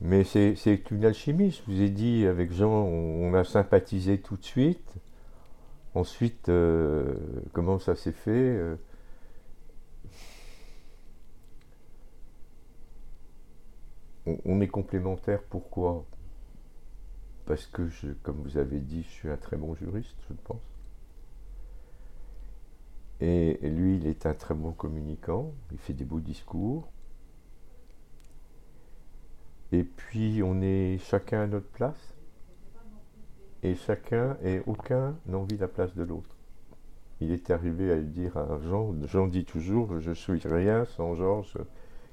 Mais 0.00 0.22
c'est 0.24 0.90
une 0.90 1.04
alchimie, 1.04 1.50
je 1.50 1.62
vous 1.66 1.80
ai 1.82 1.88
dit, 1.90 2.26
avec 2.26 2.52
Jean, 2.52 2.70
on, 2.70 3.34
a 3.34 3.44
sympathisé 3.44 4.20
tout 4.20 4.36
de 4.36 4.44
suite. 4.44 4.94
Ensuite, 5.94 6.48
euh, 6.48 7.14
comment 7.52 7.78
ça 7.78 7.96
s'est 7.96 8.12
fait 8.12 8.30
euh? 8.30 8.76
on, 14.44 14.60
est 14.60 14.68
complémentaires, 14.68 15.42
pourquoi? 15.42 16.04
Parce 17.46 17.66
que, 17.66 17.88
je, 17.88 18.08
comme 18.22 18.40
vous 18.42 18.58
avez 18.58 18.80
dit, 18.80 19.02
je 19.02 19.08
suis 19.08 19.30
un 19.30 19.36
très 19.36 19.56
bon 19.56 19.74
juriste, 19.74 20.16
je 20.28 20.34
pense. 20.44 20.62
Et 23.20 23.58
lui, 23.62 23.96
il 23.96 24.06
est 24.06 24.26
un 24.26 24.34
très 24.34 24.54
bon 24.54 24.72
communicant, 24.72 25.52
il 25.72 25.78
fait 25.78 25.92
des 25.92 26.04
beaux 26.04 26.20
discours. 26.20 26.88
Et 29.72 29.84
puis, 29.84 30.42
on 30.42 30.60
est 30.60 30.98
chacun 30.98 31.42
à 31.42 31.46
notre 31.46 31.68
place. 31.68 32.14
Et 33.62 33.74
chacun, 33.74 34.36
et 34.42 34.62
aucun 34.66 35.16
n'a 35.26 35.38
envie 35.38 35.56
de 35.56 35.60
la 35.60 35.68
place 35.68 35.94
de 35.94 36.04
l'autre. 36.04 36.36
Il 37.20 37.32
est 37.32 37.50
arrivé 37.50 37.90
à 37.90 37.96
dire 37.96 38.36
à 38.36 38.58
Jean, 38.60 38.94
Jean 39.06 39.26
dit 39.26 39.44
toujours, 39.44 39.98
je 39.98 40.12
suis 40.12 40.40
rien 40.44 40.84
sans 40.84 41.16
Georges, 41.16 41.58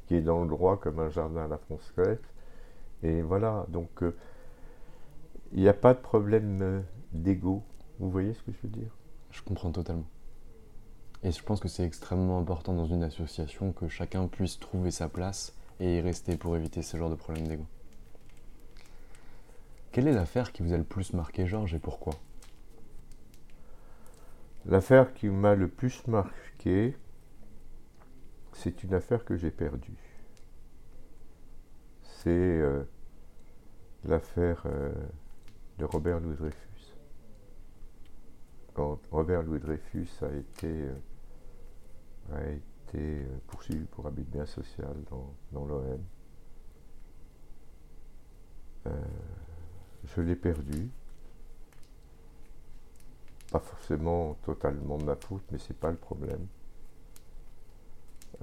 qui 0.07 0.15
est 0.15 0.21
dans 0.21 0.41
le 0.41 0.49
droit 0.49 0.77
comme 0.77 0.99
un 0.99 1.09
jardin 1.09 1.45
à 1.45 1.47
la 1.47 1.59
française. 1.59 2.19
Et 3.03 3.21
voilà, 3.21 3.65
donc 3.69 4.01
euh, 4.01 4.15
il 5.53 5.61
n'y 5.61 5.69
a 5.69 5.73
pas 5.73 5.93
de 5.93 5.99
problème 5.99 6.59
euh, 6.61 6.81
d'ego. 7.11 7.61
Vous 7.99 8.09
voyez 8.09 8.33
ce 8.33 8.41
que 8.41 8.51
je 8.51 8.57
veux 8.63 8.73
dire? 8.73 8.91
Je 9.29 9.43
comprends 9.43 9.71
totalement. 9.71 10.07
Et 11.21 11.31
je 11.31 11.43
pense 11.43 11.59
que 11.59 11.67
c'est 11.67 11.85
extrêmement 11.85 12.39
important 12.39 12.73
dans 12.73 12.85
une 12.85 13.03
association 13.03 13.71
que 13.71 13.87
chacun 13.87 14.27
puisse 14.27 14.59
trouver 14.59 14.91
sa 14.91 15.07
place 15.07 15.55
et 15.79 15.97
y 15.97 16.01
rester 16.01 16.37
pour 16.37 16.55
éviter 16.55 16.81
ce 16.81 16.97
genre 16.97 17.09
de 17.09 17.15
problème 17.15 17.47
d'ego. 17.47 17.65
Quelle 19.91 20.07
est 20.07 20.13
l'affaire 20.13 20.51
qui 20.51 20.61
vous 20.61 20.73
a 20.73 20.77
le 20.77 20.83
plus 20.83 21.13
marqué, 21.13 21.45
Georges, 21.45 21.73
et 21.73 21.79
pourquoi? 21.79 22.13
L'affaire 24.65 25.13
qui 25.13 25.29
m'a 25.29 25.55
le 25.55 25.67
plus 25.67 26.05
marqué, 26.07 26.97
c'est 28.51 28.83
une 28.83 28.93
affaire 28.93 29.23
que 29.23 29.37
j'ai 29.37 29.51
perdue. 29.51 30.25
C'est 32.03 32.29
euh, 32.29 32.83
l'affaire 34.03 34.63
euh, 34.65 34.91
de 35.77 35.85
Robert 35.85 36.19
Louis 36.19 36.35
Dreyfus. 36.35 36.97
Quand 38.73 38.99
Robert 39.11 39.43
Louis 39.43 39.59
Dreyfus 39.59 40.09
a 40.23 40.33
été, 40.33 40.67
euh, 40.67 40.95
a 42.33 42.43
été 42.49 42.74
poursuivi 43.47 43.85
pour 43.85 44.07
abus 44.07 44.23
de 44.23 44.29
bien 44.29 44.45
social 44.45 44.95
dans, 45.09 45.33
dans 45.51 45.65
l'OM, 45.65 45.99
je 50.05 50.21
l'ai 50.21 50.35
perdu. 50.35 50.89
Pas 53.51 53.59
forcément 53.59 54.35
totalement 54.43 54.97
de 54.97 55.03
ma 55.03 55.15
faute, 55.15 55.43
mais 55.51 55.57
c'est 55.57 55.77
pas 55.77 55.91
le 55.91 55.97
problème. 55.97 56.47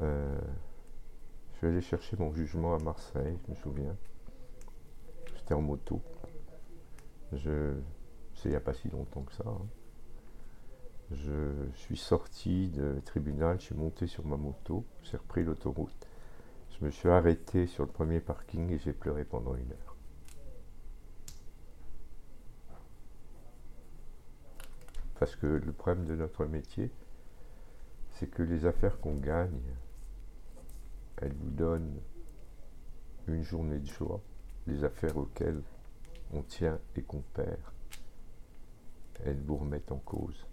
Euh, 0.01 0.41
je 1.53 1.59
suis 1.59 1.67
allé 1.67 1.81
chercher 1.81 2.17
mon 2.17 2.33
jugement 2.33 2.75
à 2.75 2.79
Marseille, 2.79 3.39
je 3.47 3.51
me 3.51 3.57
souviens. 3.57 3.97
J'étais 5.37 5.55
en 5.55 5.63
moto. 5.63 6.01
Je, 7.33 7.75
c'est 8.35 8.49
il 8.49 8.51
n'y 8.53 8.57
a 8.57 8.61
pas 8.61 8.75
si 8.75 8.89
longtemps 8.89 9.23
que 9.23 9.33
ça. 9.33 9.45
Hein. 9.47 9.67
Je 11.15 11.53
suis 11.75 11.97
sorti 11.97 12.69
du 12.69 13.03
tribunal, 13.03 13.61
je 13.61 13.67
suis 13.67 13.75
monté 13.75 14.07
sur 14.07 14.25
ma 14.25 14.37
moto, 14.37 14.85
j'ai 15.03 15.17
repris 15.17 15.45
l'autoroute. 15.45 16.07
Je 16.71 16.85
me 16.85 16.91
suis 16.91 17.09
arrêté 17.09 17.67
sur 17.67 17.85
le 17.85 17.91
premier 17.91 18.21
parking 18.21 18.71
et 18.71 18.79
j'ai 18.79 18.93
pleuré 18.93 19.25
pendant 19.25 19.55
une 19.55 19.71
heure. 19.71 19.97
Parce 25.19 25.37
que 25.37 25.47
le 25.47 25.73
problème 25.73 26.05
de 26.07 26.17
notre 26.17 26.47
métier, 26.47 26.91
c'est 28.11 28.29
que 28.29 28.43
les 28.43 28.67
affaires 28.67 28.99
qu'on 29.01 29.17
gagne, 29.17 29.77
elles 31.19 31.35
vous 31.35 31.51
donnent 31.51 32.01
une 33.29 33.43
journée 33.43 33.79
de 33.79 33.87
joie. 33.87 34.21
Les 34.67 34.83
affaires 34.85 35.17
auxquelles 35.17 35.63
on 36.33 36.43
tient 36.43 36.79
et 36.97 37.03
qu'on 37.03 37.23
perd, 37.35 37.61
elles 39.25 39.41
vous 39.41 39.57
remettent 39.57 39.93
en 39.93 39.99
cause. 39.99 40.47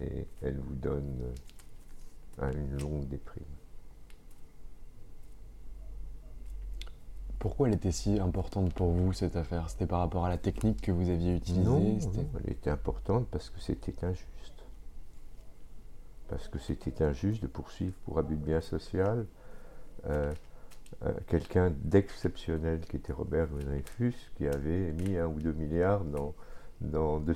Et 0.00 0.26
elles 0.42 0.58
vous 0.58 0.74
donnent 0.74 1.32
une 2.40 2.78
longue 2.78 3.06
déprime. 3.08 3.44
Pourquoi 7.38 7.66
elle 7.68 7.74
était 7.74 7.90
si 7.90 8.20
importante 8.20 8.72
pour 8.72 8.90
vous, 8.90 9.12
cette 9.12 9.34
affaire? 9.34 9.68
C'était 9.68 9.86
par 9.86 9.98
rapport 9.98 10.24
à 10.24 10.28
la 10.28 10.38
technique 10.38 10.80
que 10.80 10.92
vous 10.92 11.10
aviez 11.10 11.34
utilisée 11.34 11.64
non, 11.64 11.98
elle 12.38 12.52
était 12.52 12.70
importante 12.70 13.26
parce 13.32 13.50
que 13.50 13.58
c'était 13.58 14.04
injuste. 14.04 14.64
Parce 16.28 16.46
que 16.46 16.60
c'était 16.60 17.02
injuste 17.02 17.42
de 17.42 17.48
poursuivre 17.48 17.94
pour 18.04 18.18
abus 18.18 18.36
de 18.36 18.44
bien 18.44 18.60
social 18.60 19.26
euh, 20.06 20.32
euh, 21.04 21.12
quelqu'un 21.26 21.72
d'exceptionnel 21.82 22.80
qui 22.80 22.96
était 22.96 23.12
Robert 23.12 23.48
Louis 23.50 23.64
Dreyfus, 23.64 24.14
qui 24.36 24.46
avait 24.46 24.92
mis 24.92 25.16
un 25.16 25.26
ou 25.26 25.40
deux 25.40 25.52
milliards 25.52 26.04
dans, 26.04 26.34
dans, 26.82 27.20
de 27.20 27.34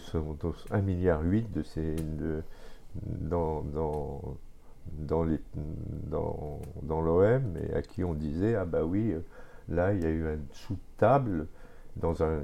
un 0.70 0.82
milliard 0.82 1.22
huit 1.22 1.50
de 1.52 1.62
ses, 1.62 1.96
dans, 2.94 3.62
dans, 3.62 4.36
dans, 4.98 5.24
les, 5.24 5.40
dans, 6.08 6.60
dans 6.82 7.00
l'OM 7.00 7.56
et 7.56 7.74
à 7.74 7.82
qui 7.82 8.04
on 8.04 8.14
disait 8.14 8.54
ah 8.54 8.64
bah 8.64 8.84
oui 8.84 9.14
Là, 9.68 9.92
il 9.92 10.02
y 10.02 10.06
a 10.06 10.10
eu 10.10 10.26
un 10.26 10.38
sous-table 10.52 11.46
dans 11.96 12.22
un. 12.22 12.40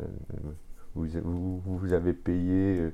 Vous, 0.95 1.61
vous, 1.65 1.93
avez 1.93 2.13
payé 2.13 2.91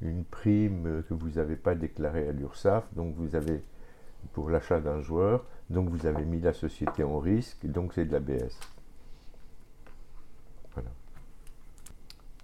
une 0.00 0.24
prime 0.24 1.02
que 1.08 1.14
vous 1.14 1.30
n'avez 1.30 1.56
pas 1.56 1.74
déclarée 1.74 2.28
à 2.28 2.32
l'URSSAF, 2.32 2.92
donc 2.94 3.14
vous 3.14 3.36
avez 3.36 3.62
pour 4.32 4.50
l'achat 4.50 4.80
d'un 4.80 5.00
joueur, 5.00 5.44
donc 5.70 5.88
vous 5.90 6.06
avez 6.06 6.24
mis 6.24 6.40
la 6.40 6.52
société 6.52 7.04
en 7.04 7.18
risque, 7.18 7.66
donc 7.66 7.92
c'est 7.92 8.04
de 8.04 8.12
l'ABS. 8.12 8.58
Voilà. 8.58 8.75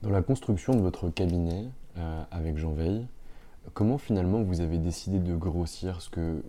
Dans 0.02 0.10
la 0.10 0.20
construction 0.20 0.74
de 0.74 0.80
votre 0.80 1.10
cabinet 1.10 1.68
euh, 1.96 2.22
avec 2.32 2.58
Jean 2.58 2.72
Veil, 2.72 3.06
Comment 3.74 3.96
finalement 3.96 4.42
vous 4.42 4.60
avez 4.60 4.78
décidé 4.78 5.20
de 5.20 5.36
grossir? 5.36 5.92
Parce 5.92 6.08
que 6.08 6.42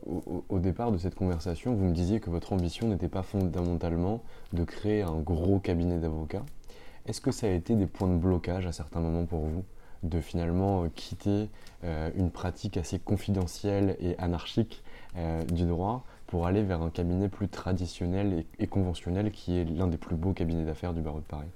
au, 0.50 0.58
départ 0.58 0.92
de 0.92 0.98
cette 0.98 1.14
conversation, 1.14 1.76
vous 1.76 1.86
me 1.86 1.94
disiez 1.94 2.20
que 2.20 2.32
votre 2.32 2.54
ambition 2.54 2.88
n'était 2.88 3.08
pas 3.08 3.22
fondamentalement 3.22 4.24
de 4.52 4.64
créer 4.64 5.04
un 5.04 5.20
gros 5.20 5.60
cabinet 5.60 6.00
d'avocats. 6.00 6.44
Est-ce 7.06 7.22
que 7.22 7.30
ça 7.30 7.46
a 7.46 7.52
été 7.52 7.76
des 7.76 7.86
points 7.86 8.08
de 8.08 8.16
blocage 8.16 8.66
à 8.66 8.72
certains 8.72 9.00
moments 9.00 9.26
pour 9.26 9.42
vous 9.42 9.64
de 10.02 10.20
finalement 10.20 10.86
euh, 10.86 10.88
quitter 10.96 11.52
euh, 11.84 12.10
une 12.16 12.32
pratique 12.32 12.78
assez 12.78 12.98
confidentielle 12.98 13.96
et 14.00 14.18
anarchique 14.18 14.84
du 15.54 15.66
droit 15.68 16.04
pour 16.26 16.48
aller 16.48 16.64
vers 16.64 16.82
un 16.82 16.90
cabinet 16.90 17.30
plus 17.30 17.48
traditionnel 17.48 18.46
et 18.58 18.66
conventionnel 18.66 19.30
qui 19.30 19.60
est 19.60 19.66
l'un 19.66 19.86
des 19.86 19.98
plus 19.98 20.16
beaux 20.16 20.34
cabinets 20.34 20.66
d'affaires 20.66 20.96
du 20.96 21.02
barreau 21.02 21.20
de 21.20 21.26
Paris? 21.26 21.50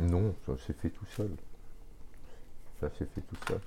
Non, 0.00 0.34
ça 0.46 0.52
s'est 0.66 0.72
fait 0.72 0.90
tout 0.90 1.06
seul. 1.06 1.30
Ça 2.80 2.88
s'est 2.98 3.06
fait 3.06 3.20
tout 3.20 3.36
seul. 3.48 3.60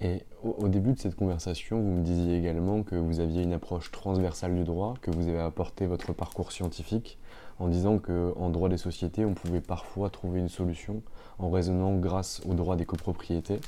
Et 0.00 0.22
au, 0.44 0.68
début 0.68 0.92
de 0.92 0.98
cette 0.98 1.16
conversation, 1.16 1.80
vous 1.80 1.90
me 1.90 2.04
disiez 2.04 2.36
également 2.38 2.84
que 2.84 2.94
vous 2.94 3.18
aviez 3.18 3.42
une 3.42 3.52
approche 3.52 3.90
transversale 3.90 4.54
du 4.54 4.62
droit, 4.62 4.94
que 5.02 5.10
vous 5.10 5.28
avez 5.28 5.40
apporté 5.40 5.86
votre 5.86 6.12
parcours 6.12 6.52
scientifique, 6.52 7.18
en 7.58 7.66
disant 7.66 7.98
qu'en 7.98 8.50
droit 8.50 8.68
des 8.68 8.76
sociétés, 8.76 9.24
on 9.24 9.34
pouvait 9.34 9.60
parfois 9.60 10.08
trouver 10.08 10.38
une 10.38 10.48
solution 10.48 11.02
en 11.40 11.50
raisonnant 11.50 11.96
grâce 11.96 12.40
au 12.46 12.54
droit 12.54 12.76
des 12.76 12.84
copropriétés. 12.84 13.60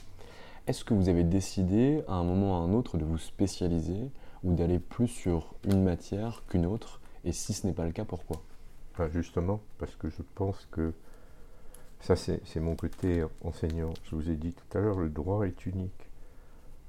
Est-ce 0.69 0.85
que 0.85 0.95
vous 0.95 1.09
avez 1.09 1.25
décidé 1.25 2.05
à 2.07 2.15
un 2.15 2.23
moment 2.23 2.53
ou 2.53 2.63
à 2.63 2.65
un 2.65 2.73
autre 2.75 2.97
de 2.97 3.05
vous 3.05 3.19
spécialiser 3.19 4.09
ou 4.45 4.55
d'aller 4.55 4.79
plus 4.79 5.09
sur 5.09 5.55
une 5.65 5.83
matière 5.83 6.45
qu'une 6.49 6.67
autre? 6.67 7.01
Et 7.25 7.33
si 7.33 7.53
ce 7.53 7.67
n'est 7.67 7.73
pas 7.73 7.85
le 7.85 7.93
cas, 7.93 8.05
pourquoi? 8.05 8.41
Justement, 9.09 9.61
parce 9.79 9.97
que 9.97 10.11
je 10.11 10.23
pense 10.35 10.67
que 10.71 10.93
ça 12.01 12.17
c'est 12.17 12.61
mon 12.61 12.77
côté 12.77 13.25
enseignant. 13.43 13.93
Je 14.05 14.15
vous 14.15 14.31
ai 14.31 14.37
dit 14.37 14.53
tout 14.53 14.79
à 14.79 14.81
l'heure, 14.81 14.99
le 14.99 15.09
droit 15.09 15.47
est 15.47 15.67
unique 15.67 16.11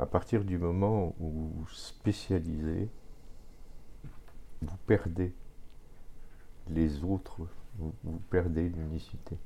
à 0.02 0.08
partir 0.08 0.44
du 0.44 0.58
moment 0.58 1.16
où 1.20 1.30
vous 1.30 1.68
spécialisez, 1.70 2.90
vous 4.64 4.78
perdez 4.88 5.32
les 6.70 7.04
autres, 7.04 7.38
vous, 7.78 7.94
perdez 8.32 8.68
l'unicité. 8.68 9.38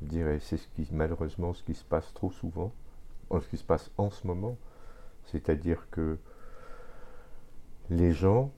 Je 0.00 0.06
dirais, 0.06 0.38
c'est 0.40 0.56
ce 0.56 0.66
qui, 0.68 0.88
malheureusement, 0.90 1.52
ce 1.52 1.62
qui 1.62 1.74
se 1.74 1.84
passe 1.84 2.14
trop 2.14 2.30
souvent, 2.30 2.72
ce 3.30 3.46
qui 3.48 3.58
se 3.58 3.64
passe 3.64 3.90
en 3.98 4.10
ce 4.10 4.26
moment, 4.26 4.56
c'est-à-dire 5.24 5.86
que 5.90 6.18
les 7.90 8.14
gens, 8.14 8.50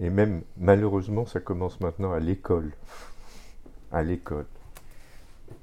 et 0.00 0.10
même 0.10 0.42
malheureusement, 0.56 1.26
ça 1.26 1.40
commence 1.40 1.80
maintenant 1.80 2.12
à 2.12 2.20
l'école, 2.20 2.72
à 3.92 4.02
l'école, 4.02 4.46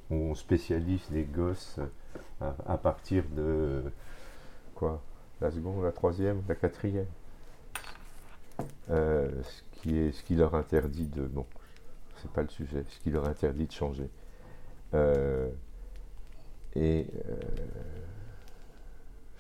où 0.10 0.16
on 0.16 0.36
spécialise 0.36 1.08
les 1.12 1.24
gosses 1.24 1.80
à 2.42 2.78
partir 2.78 3.24
de 3.36 3.84
quoi 4.74 5.02
La 5.42 5.52
seconde, 5.52 5.84
la 5.84 5.92
troisième, 5.92 6.42
la 6.48 6.56
quatrième. 6.56 7.08
Euh, 8.90 9.30
ce, 9.44 9.80
qui 9.80 9.98
est, 9.98 10.12
ce 10.12 10.24
qui 10.24 10.36
leur 10.36 10.56
interdit 10.56 11.08
de. 11.08 11.24
Bon, 11.24 11.46
c'est 12.22 12.32
pas 12.32 12.42
le 12.42 12.50
sujet, 12.50 12.84
ce 12.88 13.00
qui 13.00 13.10
leur 13.10 13.28
interdit 13.28 13.66
de 13.66 13.72
changer. 13.72 14.10
Euh, 14.94 15.50
et 16.76 17.08
euh, 17.30 17.36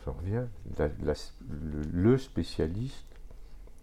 j'en 0.03 0.13
reviens, 0.13 0.47
le, 1.93 2.17
spécialiste 2.17 3.05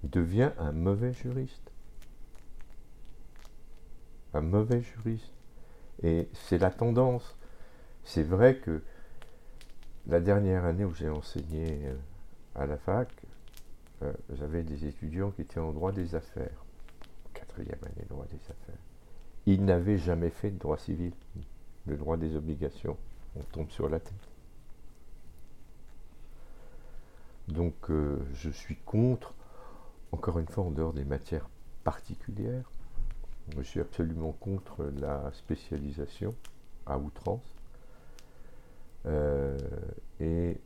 devient 0.05 0.51
un 0.59 0.73
mauvais 0.73 1.13
juriste. 1.13 1.73
un 4.35 4.41
mauvais 4.41 4.81
juriste. 4.81 5.33
Et 6.03 6.29
c'est 6.33 6.59
la 6.59 6.71
tendance. 6.71 7.37
C'est 8.05 8.23
vrai 8.23 8.57
que 8.57 8.83
la 10.07 10.21
dernière 10.21 10.65
année 10.65 10.85
où 10.85 10.95
j'ai 10.95 11.09
enseigné 11.09 11.81
euh, 11.85 11.95
à 12.55 12.67
la 12.67 12.77
fac, 12.77 13.09
euh, 14.03 14.13
j'avais 14.35 14.63
des 14.63 14.87
étudiants 14.87 15.31
qui 15.31 15.43
étaient 15.43 15.61
en 15.61 15.73
droit 15.73 15.93
des 15.93 16.15
affaires, 16.15 16.65
quatrième 17.35 17.79
année 17.85 18.07
droit 18.09 18.27
des 18.27 18.41
affaires. 18.51 18.81
Ils 19.47 19.65
n'avaient 19.65 19.99
jamais 19.99 20.31
fait 20.31 20.51
de 20.51 20.59
droit 20.59 20.79
civil, 20.79 21.13
le 21.87 21.97
droit 21.97 22.17
des 22.17 22.35
obligations. 22.37 22.97
On 23.37 23.43
tombe 23.45 23.71
sur 23.71 23.89
la 23.89 24.01
tête. 24.01 24.13
Donc 27.49 27.91
euh, 27.91 28.19
je 28.35 28.51
suis 28.51 28.77
contre, 28.77 29.35
encore 30.13 30.39
une 30.39 30.47
fois 30.47 30.65
en 30.65 30.71
dehors 30.71 30.93
des 30.93 31.05
matières 31.05 31.49
particulières, 31.85 32.71
je 33.57 33.63
suis 33.63 33.81
absolument 33.81 34.33
contre 34.33 34.85
la 35.01 35.33
spécialisation 35.33 36.35
à 36.87 36.99
outrance. 36.99 37.57
Euh, 39.07 39.59
et 40.21 40.59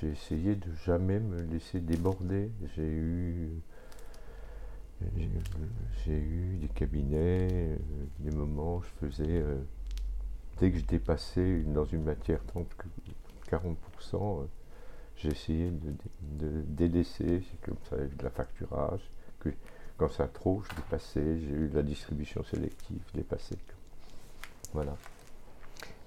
j'ai 0.00 0.08
essayé 0.08 0.54
de 0.54 0.72
jamais 0.84 1.18
me 1.18 1.40
laisser 1.42 1.80
déborder. 1.80 2.50
J'ai 2.76 2.86
eu, 2.86 3.50
j'ai 6.04 6.18
eu 6.18 6.58
des 6.60 6.68
cabinets, 6.68 7.48
euh, 7.50 7.76
des 8.20 8.30
moments 8.30 8.76
où 8.76 8.82
je 8.82 9.08
faisais, 9.08 9.42
euh, 9.42 9.56
dès 10.60 10.70
que 10.70 10.78
je 10.78 10.84
dépassais 10.84 11.62
dans 11.62 11.84
une 11.84 12.04
matière 12.04 12.44
30, 12.46 12.66
40%, 13.50 14.46
j'ai 15.18 15.30
essayé 15.30 15.70
de, 15.70 16.62
délaisser, 16.68 17.42
c'est 17.50 17.60
comme 17.62 17.78
ça, 17.88 17.96
de 17.96 18.22
la 18.22 18.30
facturage. 18.30 19.00
Quand 19.96 20.08
ça 20.12 20.28
trop, 20.28 20.62
je 20.62 20.76
dépassais, 20.76 21.40
j'ai 21.40 21.50
eu 21.50 21.68
de 21.68 21.74
la 21.74 21.82
distribution 21.82 22.44
sélective, 22.44 23.00
dépassé. 23.14 23.56
Voilà. 24.72 24.94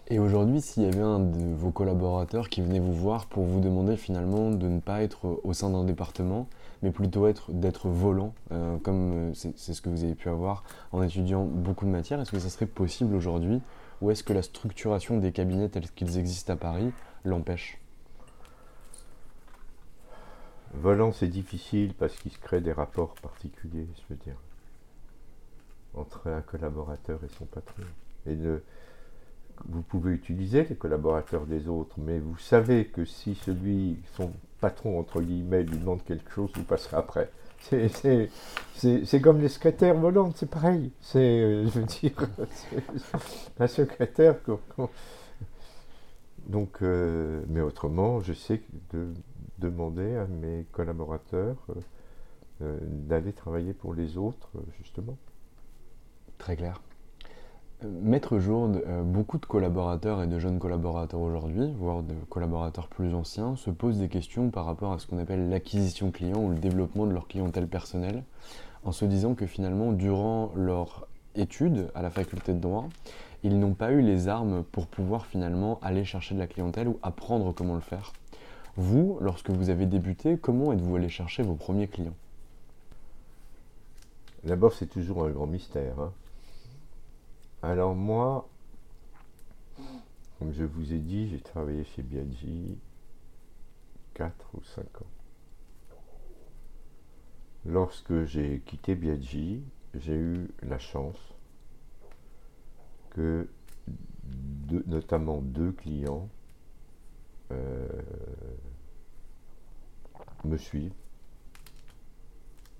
Et 0.07 0.17
aujourd'hui, 0.17 0.61
s'il 0.61 0.83
y 0.83 0.85
avait 0.85 1.01
un 1.01 1.19
de 1.19 1.53
vos 1.55 1.71
collaborateurs 1.71 2.47
qui 2.47 2.61
venait 2.61 2.79
vous 2.79 2.93
voir 2.93 3.25
pour 3.25 3.43
vous 3.43 3.59
demander 3.59 3.97
finalement 3.97 4.49
de 4.49 4.67
ne 4.69 4.79
pas 4.79 5.03
être 5.03 5.41
au 5.43 5.51
sein 5.51 5.69
d'un 5.69 5.83
département, 5.83 6.47
mais 6.81 6.91
plutôt 6.91 7.27
être 7.27 7.51
d'être 7.51 7.89
volant, 7.89 8.33
euh, 8.53 8.77
comme 8.77 9.31
euh, 9.31 9.33
c'est 9.33 9.73
ce 9.73 9.81
que 9.81 9.89
vous 9.89 10.05
avez 10.05 10.15
pu 10.15 10.29
avoir 10.29 10.63
en 10.93 11.03
étudiant 11.03 11.43
beaucoup 11.43 11.85
de 11.85 11.91
matières, 11.91 12.21
est-ce 12.21 12.31
que 12.31 12.39
ça 12.39 12.49
serait 12.49 12.67
possible 12.67 13.13
aujourd'hui? 13.13 13.61
Ou 14.01 14.11
est-ce 14.11 14.23
que 14.23 14.31
la 14.31 14.41
structuration 14.41 15.17
des 15.17 15.33
cabinets 15.33 15.67
tels 15.67 15.89
qu'ils 15.91 16.17
existent 16.17 16.53
à 16.53 16.55
Paris 16.55 16.91
l'empêche? 17.25 17.80
Volant, 20.73 21.11
c'est 21.11 21.27
difficile 21.27 21.93
parce 21.93 22.15
qu'il 22.15 22.31
se 22.31 22.39
crée 22.39 22.61
des 22.61 22.71
rapports 22.71 23.15
particuliers, 23.15 23.87
je 23.95 24.13
veux 24.13 24.19
dire, 24.23 24.37
entre 25.93 26.27
un 26.29 26.41
collaborateur 26.41 27.19
et 27.23 27.29
son 27.37 27.45
patron. 27.45 27.83
Et 28.25 28.35
vous 29.65 29.81
pouvez 29.81 30.13
utiliser 30.13 30.63
les 30.63 30.75
collaborateurs 30.75 31.45
des 31.45 31.67
autres, 31.67 31.95
mais 31.97 32.19
vous 32.19 32.37
savez 32.37 32.85
que 32.85 33.05
si 33.05 33.35
celui, 33.35 33.99
son 34.15 34.31
patron, 34.59 34.99
entre 34.99 35.21
guillemets, 35.21 35.63
lui 35.63 35.77
demande 35.77 36.03
quelque 36.03 36.31
chose, 36.31 36.51
vous 36.55 36.63
passerez 36.63 36.97
après. 36.97 37.29
C'est 37.59 39.21
comme 39.21 39.39
les 39.39 39.49
secrétaires 39.49 39.95
volantes, 39.95 40.37
c'est 40.37 40.49
pareil. 40.49 40.91
C'est, 41.01 41.19
euh, 41.19 41.67
je 41.67 41.79
veux 41.79 41.85
dire, 41.85 42.11
un 43.59 43.67
secrétaire. 43.67 44.35
Donc, 46.47 46.81
euh, 46.81 47.43
mais 47.49 47.61
autrement, 47.61 48.19
je 48.21 48.33
sais 48.33 48.61
de 48.93 49.13
demander 49.61 50.15
à 50.15 50.25
mes 50.25 50.65
collaborateurs 50.71 51.55
euh, 51.69 51.73
euh, 52.63 52.79
d'aller 52.81 53.31
travailler 53.31 53.73
pour 53.73 53.93
les 53.93 54.17
autres, 54.17 54.49
euh, 54.55 54.61
justement. 54.77 55.17
Très 56.37 56.55
clair. 56.55 56.81
Maître 57.83 58.37
Jourde, 58.37 58.83
beaucoup 59.05 59.39
de 59.39 59.45
collaborateurs 59.47 60.21
et 60.21 60.27
de 60.27 60.37
jeunes 60.37 60.59
collaborateurs 60.59 61.19
aujourd'hui, 61.19 61.73
voire 61.79 62.03
de 62.03 62.13
collaborateurs 62.29 62.87
plus 62.87 63.15
anciens, 63.15 63.55
se 63.55 63.71
posent 63.71 63.97
des 63.97 64.07
questions 64.07 64.51
par 64.51 64.65
rapport 64.65 64.93
à 64.93 64.99
ce 64.99 65.07
qu'on 65.07 65.17
appelle 65.17 65.49
l'acquisition 65.49 66.11
client 66.11 66.43
ou 66.43 66.49
le 66.49 66.59
développement 66.59 67.07
de 67.07 67.11
leur 67.11 67.27
clientèle 67.27 67.67
personnelle, 67.67 68.23
en 68.83 68.91
se 68.91 69.03
disant 69.03 69.33
que 69.33 69.47
finalement, 69.47 69.93
durant 69.93 70.51
leur 70.55 71.07
étude 71.33 71.89
à 71.95 72.03
la 72.03 72.11
faculté 72.11 72.53
de 72.53 72.59
droit, 72.59 72.87
ils 73.41 73.57
n'ont 73.57 73.73
pas 73.73 73.91
eu 73.91 74.01
les 74.01 74.27
armes 74.27 74.63
pour 74.63 74.85
pouvoir 74.85 75.25
finalement 75.25 75.79
aller 75.81 76.05
chercher 76.05 76.35
de 76.35 76.39
la 76.39 76.45
clientèle 76.45 76.87
ou 76.87 76.99
apprendre 77.01 77.51
comment 77.51 77.73
le 77.73 77.81
faire. 77.81 78.13
Vous, 78.77 79.17
lorsque 79.21 79.49
vous 79.49 79.69
avez 79.69 79.85
débuté, 79.85 80.37
comment 80.37 80.71
êtes-vous 80.71 80.95
allé 80.95 81.09
chercher 81.09 81.43
vos 81.43 81.55
premiers 81.55 81.87
clients? 81.87 82.15
D'abord, 84.43 84.73
c'est 84.73 84.87
toujours 84.87 85.25
un 85.25 85.29
grand 85.29 85.45
mystère. 85.45 85.99
Hein. 85.99 86.13
Alors 87.61 87.93
moi, 87.93 88.47
comme 90.39 90.53
je 90.53 90.63
vous 90.63 90.93
ai 90.93 90.97
dit, 90.97 91.29
j'ai 91.29 91.39
travaillé 91.39 91.83
chez 91.83 92.01
Biaggi 92.01 92.77
4 94.15 94.33
ou 94.55 94.63
5 94.63 94.83
ans. 94.83 95.05
Lorsque 97.65 98.23
j'ai 98.23 98.61
quitté 98.65 98.95
Biaggi, 98.95 99.61
j'ai 99.93 100.15
eu 100.15 100.47
la 100.63 100.79
chance 100.79 101.19
que 103.11 103.47
notamment 104.87 105.41
deux 105.41 105.73
clients 105.73 106.29
euh, 107.51 107.87
me 110.45 110.57
suivent. 110.57 110.93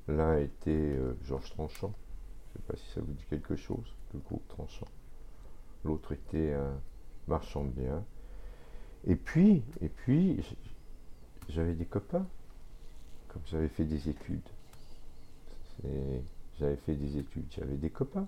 L'un 0.08 0.38
était 0.38 0.72
euh, 0.72 1.14
Georges 1.24 1.52
Tranchant, 1.52 1.94
je 2.54 2.60
ne 2.60 2.62
sais 2.62 2.68
pas 2.68 2.78
si 2.78 2.92
ça 2.94 3.02
vous 3.02 3.14
dit 3.14 3.26
quelque 3.30 3.56
chose, 3.56 3.94
le 4.14 4.20
groupe 4.20 4.48
Tranchant. 4.48 4.88
L'autre 5.84 6.12
était 6.12 6.54
un 6.54 6.80
marchand 7.28 7.64
de 7.64 7.70
biens. 7.70 8.04
Et 9.06 9.16
puis, 9.16 9.64
et 9.82 9.90
puis, 9.90 10.44
j'avais 11.50 11.74
des 11.74 11.86
copains, 11.86 12.26
comme 13.30 13.42
j'avais 13.46 13.70
fait 13.70 13.86
des 13.86 14.10
études. 14.10 14.48
J'avais 16.60 16.76
fait 16.76 16.94
des 16.94 17.18
études, 17.18 17.46
j'avais 17.50 17.78
des 17.78 17.90
copains. 17.90 18.28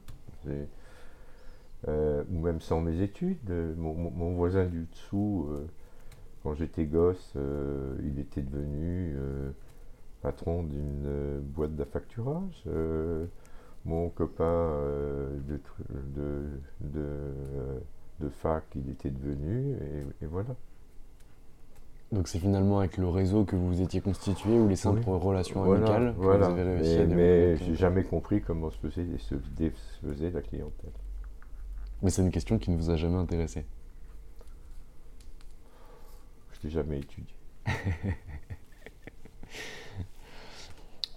Euh, 1.88 2.24
ou 2.32 2.40
même 2.40 2.62
sans 2.62 2.82
mes 2.82 3.02
études, 3.02 3.50
mon, 3.78 4.34
voisin 4.34 4.66
du 4.66 4.86
dessous, 4.86 5.48
quand 6.44 6.54
j'étais 6.56 6.86
gosse, 6.86 7.34
euh, 7.38 7.96
il 8.04 8.20
était 8.20 8.42
devenu 8.42 9.16
euh, 9.18 9.52
patron 10.22 10.64
d'une 10.64 11.06
euh, 11.06 11.40
boîte 11.42 11.76
d'affacturage. 11.76 12.64
mon 13.86 14.10
copain 14.10 14.72
de, 15.48 15.60
de, 16.82 18.30
fac, 18.30 18.64
il 18.76 18.90
était 18.90 19.10
devenu, 19.10 19.76
et, 20.22 20.26
voilà. 20.26 20.56
Donc 22.12 22.28
c'est 22.28 22.40
finalement 22.40 22.80
avec 22.80 22.98
le 22.98 23.08
réseau 23.08 23.44
que 23.44 23.56
vous 23.56 23.82
étiez 23.82 24.00
constitué 24.00 24.52
ou 24.52 24.68
les 24.68 24.76
simples 24.76 25.10
relations 25.10 25.64
amicales 25.64 26.14
que 26.14 26.22
vous 26.22 26.30
avez 26.30 26.64
réussi 26.64 26.98
à 27.00 27.06
Mais 27.08 27.58
j'ai 27.58 27.76
jamais 27.76 28.04
compris 28.04 28.42
comment 28.42 28.70
se 28.70 28.78
faisait, 28.78 29.08
se 29.18 29.36
faisait 30.06 30.30
la 30.30 30.42
clientèle. 30.42 30.92
Mais 32.04 32.10
c'est 32.10 32.22
une 32.22 32.32
question 32.32 32.60
qui 32.60 32.70
ne 32.70 32.78
vous 32.78 32.92
a 32.92 32.98
jamais 32.98 33.18
intéressé 33.18 33.66
jamais 36.70 37.00
étudié. 37.00 37.34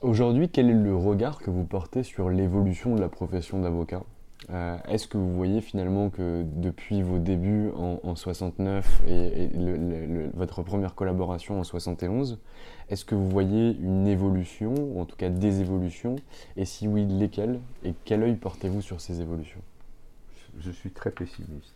Aujourd'hui, 0.02 0.48
quel 0.48 0.68
est 0.70 0.74
le 0.74 0.94
regard 0.94 1.38
que 1.38 1.50
vous 1.50 1.64
portez 1.64 2.02
sur 2.02 2.28
l'évolution 2.28 2.94
de 2.94 3.00
la 3.00 3.08
profession 3.08 3.60
d'avocat? 3.60 4.02
Euh, 4.50 4.76
Est-ce 4.88 5.08
que 5.08 5.18
vous 5.18 5.34
voyez 5.34 5.60
finalement 5.60 6.10
que 6.10 6.44
depuis 6.44 7.02
vos 7.02 7.18
débuts 7.18 7.70
en, 7.74 8.14
69 8.14 9.02
et, 9.08 9.48
votre 10.34 10.62
première 10.62 10.94
collaboration 10.94 11.58
en 11.58 11.64
71, 11.64 12.38
est-ce 12.88 13.04
que 13.04 13.14
vous 13.14 13.28
voyez 13.28 13.76
une 13.80 14.06
évolution, 14.06 14.74
ou 14.74 15.00
en 15.00 15.06
tout 15.06 15.16
cas 15.16 15.30
des 15.30 15.60
évolutions? 15.60 16.16
Et 16.56 16.64
si 16.64 16.86
oui, 16.86 17.06
lesquelles? 17.06 17.60
Et 17.82 17.94
quel 18.04 18.22
œil 18.22 18.36
portez-vous 18.36 18.82
sur 18.82 19.00
ces 19.00 19.20
évolutions? 19.20 19.62
Je 20.58 20.70
suis 20.70 20.90
très 20.90 21.10
pessimiste. 21.10 21.75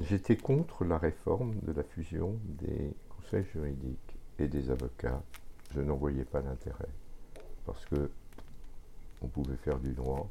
J'étais 0.00 0.36
contre 0.36 0.84
la 0.84 0.98
réforme 0.98 1.54
de 1.62 1.72
la 1.72 1.82
fusion 1.82 2.38
des 2.44 2.94
conseils 3.08 3.44
juridiques 3.52 4.16
et 4.38 4.46
des 4.46 4.70
avocats. 4.70 5.22
Je 5.74 5.80
n'en 5.80 5.96
voyais 5.96 6.24
pas 6.24 6.40
l'intérêt 6.40 6.88
parce 7.66 7.84
que 7.86 8.10
on 9.20 9.26
pouvait 9.26 9.56
faire 9.56 9.78
du 9.78 9.92
droit. 9.92 10.30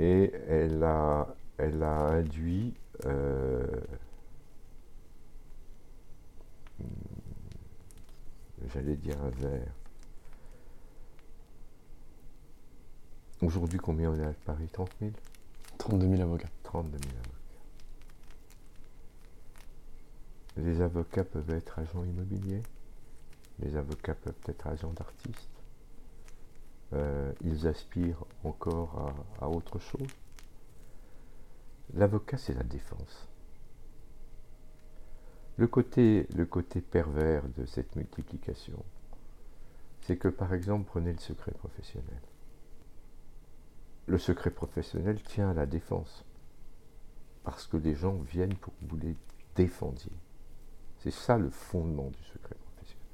Et 0.00 0.32
elle 0.48 0.82
a, 0.82 1.34
elle 1.56 1.82
a 1.82 2.08
induit 2.08 2.74
euh, 3.04 3.64
j'allais 8.72 8.96
dire 8.96 9.16
un 9.22 9.30
verre. 9.30 9.72
Aujourd'hui, 13.42 13.78
combien 13.78 14.10
on 14.10 14.18
est 14.18 14.24
à 14.24 14.32
Paris? 14.44 14.68
30 14.72 14.90
000 15.00 15.12
32 15.78 16.08
000 16.08 16.22
avocats. 16.22 16.48
32 16.74 16.98
000 16.98 17.14
avocats. 17.14 17.30
Les 20.56 20.80
avocats 20.80 21.24
peuvent 21.24 21.50
être 21.50 21.78
agents 21.78 22.02
immobiliers. 22.02 22.64
Les 23.60 23.76
avocats 23.76 24.16
peuvent 24.16 24.34
être 24.48 24.66
agents 24.66 24.92
d'artistes. 24.92 25.62
euh, 26.94 27.32
ils 27.42 27.68
aspirent 27.68 28.24
encore 28.42 29.14
à, 29.40 29.48
autre 29.48 29.78
chose. 29.78 30.08
L'avocat, 31.92 32.38
c'est 32.38 32.54
la 32.54 32.64
défense. 32.64 33.28
Le 35.56 35.68
côté 35.68 36.26
pervers 36.90 37.44
de 37.56 37.66
cette 37.66 37.94
multiplication, 37.94 38.84
c'est 40.02 40.16
que 40.16 40.26
par 40.26 40.52
exemple, 40.52 40.86
prenez 40.86 41.12
le 41.12 41.20
secret 41.20 41.52
professionnel. 41.52 42.20
Le 44.06 44.18
secret 44.18 44.50
professionnel 44.50 45.22
tient 45.22 45.50
à 45.50 45.54
la 45.54 45.66
défense, 45.66 46.24
parce 47.44 47.66
que 47.66 47.76
les 47.76 47.94
gens 47.94 48.16
viennent 48.16 48.54
pour 48.54 48.72
que 48.74 48.84
vous 48.86 48.96
les 48.96 49.16
défendiez. 49.54 50.12
C'est 50.98 51.12
ça 51.12 51.38
le 51.38 51.50
fondement 51.50 52.08
du 52.08 52.22
secret 52.24 52.56
professionnel. 52.56 53.06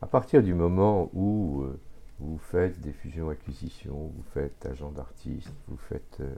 À 0.00 0.06
partir 0.06 0.42
du 0.42 0.54
moment 0.54 1.10
où 1.12 1.62
euh, 1.62 1.78
vous 2.20 2.38
faites 2.38 2.80
des 2.80 2.92
fusions-acquisitions, 2.92 4.12
vous 4.14 4.24
faites 4.32 4.64
agent 4.64 4.92
d'artiste, 4.92 5.52
vous 5.66 5.76
faites... 5.76 6.20
Euh, 6.20 6.34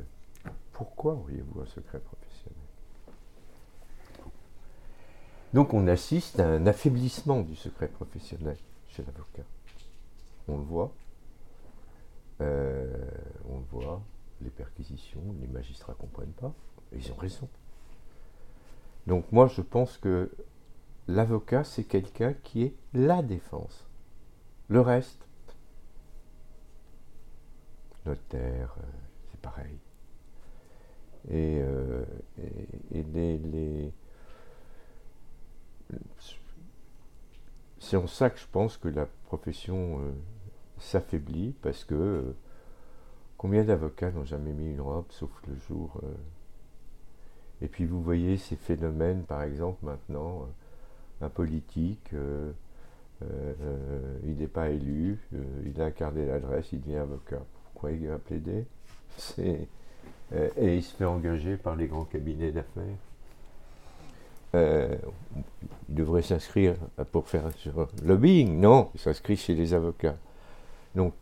pourquoi 0.73 1.15
auriez-vous 1.15 1.61
un 1.61 1.67
secret 1.67 2.01
professionnel? 2.01 2.59
Donc 5.53 5.75
on 5.75 5.87
assiste 5.89 6.41
à 6.41 6.49
un 6.49 6.67
affaiblissement 6.67 7.41
du 7.41 7.57
secret 7.57 7.89
professionnel 7.89 8.57
chez 8.89 9.03
l'avocat. 9.05 9.45
On 10.47 10.59
le 10.59 10.65
voit. 10.65 10.93
Euh, 12.41 12.87
on 13.49 13.59
le 13.59 13.65
voit. 13.71 14.03
Les 14.43 14.51
perquisitions, 14.51 15.23
les 15.41 15.49
magistrats 15.49 15.95
ne 15.95 15.99
comprennent 15.99 16.33
pas. 16.33 16.55
ils 16.93 17.11
ont 17.13 17.17
raison. 17.17 17.49
Donc 19.07 19.31
moi 19.33 19.47
je 19.47 19.63
pense 19.63 19.99
que 19.99 20.31
l'avocat 21.07 21.65
c'est 21.65 21.85
quelqu'un 21.85 22.35
qui 22.35 22.63
est 22.65 22.75
la 22.95 23.23
défense. 23.23 23.87
Le 24.69 24.81
reste, 24.81 25.27
notaire, 28.05 28.77
euh, 28.79 28.83
c'est 29.31 29.41
pareil. 29.41 29.79
Et, 31.31 31.61
euh, 31.61 32.05
les, 32.93 33.93
c'est 37.79 37.97
en 37.97 38.07
ça 38.07 38.31
que 38.31 38.39
je 38.39 38.47
pense 38.51 38.77
que 38.77 38.89
la 38.89 39.07
profession 39.25 40.01
euh, 40.01 40.13
s'affaiblit 40.79 41.55
parce 41.63 41.85
que 41.85 42.35
combien 43.39 43.65
d'avocats 43.65 44.11
n'ont 44.11 44.25
jamais 44.25 44.53
mis 44.53 44.71
une 44.71 44.81
robe 44.83 45.07
sauf 45.11 45.31
le 45.47 45.57
jour 45.57 45.99
et 47.61 47.67
puis 47.67 47.87
vous 47.87 48.01
voyez 48.01 48.37
ces 48.37 48.57
phénomènes, 48.57 49.23
par 49.23 49.43
exemple 49.43 49.85
maintenant, 49.85 50.43
euh, 51.23 51.27
un 51.27 51.29
politique, 51.29 52.11
euh, 52.15 52.53
euh, 53.23 54.19
il 54.25 54.37
n'est 54.37 54.47
pas 54.47 54.71
élu, 54.71 55.19
il 55.65 55.81
a 55.81 55.87
incarné 55.87 56.27
l'adresse, 56.27 56.69
il 56.73 56.81
devient 56.81 56.99
avocat. 56.99 57.43
Pourquoi 57.65 57.91
il 57.93 58.07
va 58.07 58.19
plaider 58.19 58.65
Et 59.39 60.77
il 60.77 60.83
se 60.83 60.95
fait 60.95 61.07
engager 61.07 61.57
par 61.57 61.75
les 61.75 61.89
grands 61.89 62.05
cabinets 62.05 62.53
d'affaires. 62.53 62.85
il 65.89 65.95
devrait 65.95 66.23
s'inscrire 66.23 66.75
pour 67.11 67.29
faire 67.29 67.47
un 67.47 67.87
lobbying. 68.05 68.61
Non, 68.61 68.91
il 68.95 69.01
s'inscrit 69.01 69.37
chez 69.37 69.55
les 69.55 69.73
avocats. 69.73 70.17
Donc, 70.95 71.15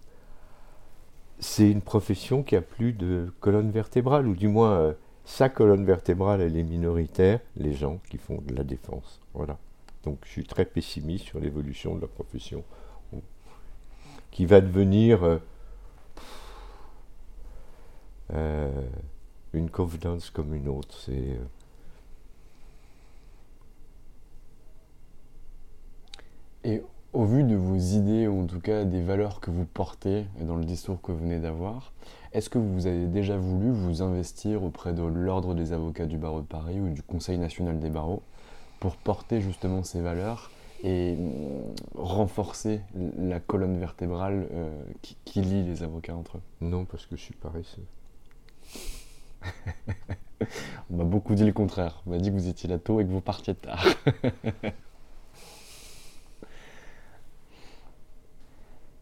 c'est 1.39 1.71
une 1.71 1.83
profession 1.83 2.43
qui 2.43 2.57
a 2.57 2.63
plus 2.63 2.93
de 2.93 3.33
colonne 3.41 3.71
vertébrale, 3.71 4.27
ou 4.27 4.35
du 4.35 4.49
moins 4.49 4.95
sa 5.27 5.49
colonne 5.49 5.85
vertébrale, 5.85 6.41
elle 6.41 6.57
est 6.57 6.63
minoritaire, 6.63 7.41
les 7.57 7.73
gens 7.73 7.99
qui 8.09 8.17
font 8.17 8.41
de 8.47 8.55
la 8.55 8.63
défense. 8.63 9.21
Voilà. 9.35 9.59
Donc 10.05 10.21
je 10.25 10.31
suis 10.31 10.45
très 10.45 10.65
pessimiste 10.65 11.25
sur 11.25 11.41
l'évolution 11.41 11.97
de 11.97 12.01
la 12.01 12.07
profession, 12.07 12.63
qui 14.31 14.47
va 14.47 14.61
devenir 14.61 15.25
euh, 15.25 15.39
euh, 18.33 18.89
une 19.53 19.69
confidence 19.69 20.31
comme 20.31 20.55
une 20.55 20.69
autre. 20.69 20.97
Euh, 26.65 26.81
au 27.17 27.25
vu 27.25 27.45
de 27.45 27.57
vos 27.57 27.77
idées, 27.77 28.29
ou 28.29 28.43
en 28.43 28.47
tout 28.47 28.61
cas 28.61 28.85
des 28.85 29.01
valeurs 29.01 29.41
que 29.41 29.51
vous 29.51 29.65
portez 29.65 30.27
dans 30.39 30.57
le 30.57 30.67
discours 30.67 31.01
que 31.01 31.13
vous 31.13 31.19
venez 31.19 31.39
d'avoir, 31.39 31.95
est-ce 32.35 32.51
que 32.51 32.59
vous 32.59 32.87
avez 32.87 33.07
déjà 33.07 33.39
voulu 33.39 33.71
vous 33.71 34.03
investir 34.03 34.63
auprès 34.63 34.93
de 34.93 35.03
l'Ordre 35.03 35.55
des 35.55 35.73
avocats 35.73 36.05
du 36.05 36.19
barreau 36.19 36.43
de 36.43 36.47
Paris 36.47 36.79
ou 36.79 36.91
du 36.91 37.03
Conseil 37.03 37.39
national 37.39 37.81
des 37.81 37.89
barreaux 37.89 38.23
pour 38.81 38.99
porter 38.99 39.41
justement 39.41 39.83
ces 39.83 40.03
valeurs 40.03 40.51
et 40.83 41.15
mm, 41.15 41.31
renforcer 41.95 42.83
la 43.19 43.41
colonne 43.41 43.79
vertébrale 43.79 44.47
euh, 44.53 44.69
qui, 45.01 45.17
qui, 45.25 45.41
lie 45.41 45.65
les 45.65 45.83
avocats 45.83 46.15
entre 46.15 46.37
eux? 46.37 46.43
Non, 46.61 46.85
parce 46.85 47.07
que 47.07 47.17
je 47.17 47.23
suis 47.23 47.35
paresseux. 47.35 47.87
On 50.91 50.97
m'a 50.97 51.05
beaucoup 51.05 51.35
dit 51.35 51.47
le 51.47 51.55
contraire. 51.55 52.03
On 52.07 52.11
m'a 52.11 52.19
dit 52.19 52.29
que 52.29 52.35
vous 52.35 52.49
étiez 52.49 52.69
là 52.69 52.79
tôt 52.79 53.01
et 53.01 53.07
que 53.07 53.11
vous 53.11 53.23
partiez 53.23 53.55
tard. 53.55 53.87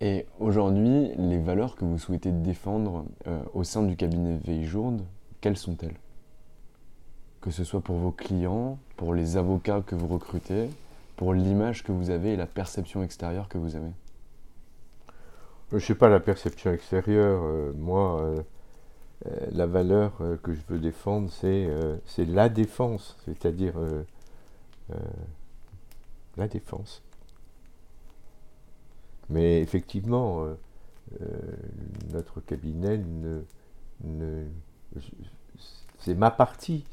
Et 0.04 0.26
aujourd'hui, 0.38 1.12
les 1.16 1.38
valeurs 1.38 1.76
que 1.76 1.86
vous 1.86 1.96
souhaitez 1.96 2.30
défendre 2.30 3.06
euh, 3.26 3.40
au 3.54 3.64
sein 3.64 3.82
du 3.82 3.96
cabinet 3.96 4.36
Veiljourde, 4.44 5.00
quelles 5.40 5.56
sont-elles? 5.56 5.96
Que 7.40 7.50
ce 7.50 7.64
soit 7.64 7.80
pour 7.80 7.96
vos 7.96 8.10
clients, 8.10 8.78
pour 8.98 9.14
les 9.14 9.38
avocats 9.38 9.80
que 9.80 9.94
vous 9.94 10.06
recrutez, 10.06 10.68
pour 11.16 11.32
l'image 11.32 11.84
que 11.84 11.90
vous 11.90 12.10
avez 12.10 12.34
et 12.34 12.36
la 12.36 12.44
perception 12.44 13.02
extérieure 13.02 13.48
que 13.48 13.56
vous 13.56 13.76
avez? 13.76 13.92
Je 15.70 15.76
ne 15.76 15.80
sais 15.80 15.94
pas 15.94 16.10
la 16.10 16.20
perception 16.20 16.70
extérieure. 16.70 17.40
Euh, 17.42 17.72
moi, 17.74 18.20
euh, 18.20 18.42
la 19.52 19.64
valeur 19.64 20.20
que 20.42 20.52
je 20.52 20.60
veux 20.68 20.80
défendre, 20.80 21.30
c'est 21.30 22.24
la 22.26 22.50
défense, 22.50 23.16
c'est-à-dire 23.24 23.72
la 26.36 26.46
défense. 26.46 27.02
Mais 29.30 29.60
effectivement, 29.60 30.44
euh, 30.44 30.54
euh, 31.22 31.26
notre 32.12 32.40
cabinet 32.40 32.98
ne, 32.98 34.44
c'est 35.98 36.14
ma 36.14 36.30
partie. 36.30 36.84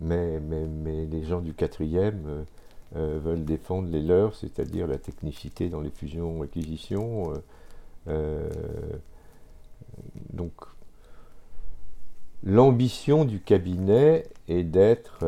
Mais, 0.00 0.40
les 0.40 1.24
gens 1.24 1.40
du 1.40 1.54
quatrième 1.54 2.44
euh, 2.96 3.20
veulent 3.22 3.44
défendre 3.44 3.88
les 3.88 4.00
leurs, 4.00 4.34
c'est-à-dire 4.34 4.86
la 4.86 4.98
technicité 4.98 5.68
dans 5.68 5.80
les 5.80 5.90
fusions-acquisitions. 5.90 7.32
donc, 10.32 10.52
l'ambition 12.42 13.24
du 13.24 13.40
cabinet 13.40 14.26
est 14.48 14.64
d'être 14.64 15.20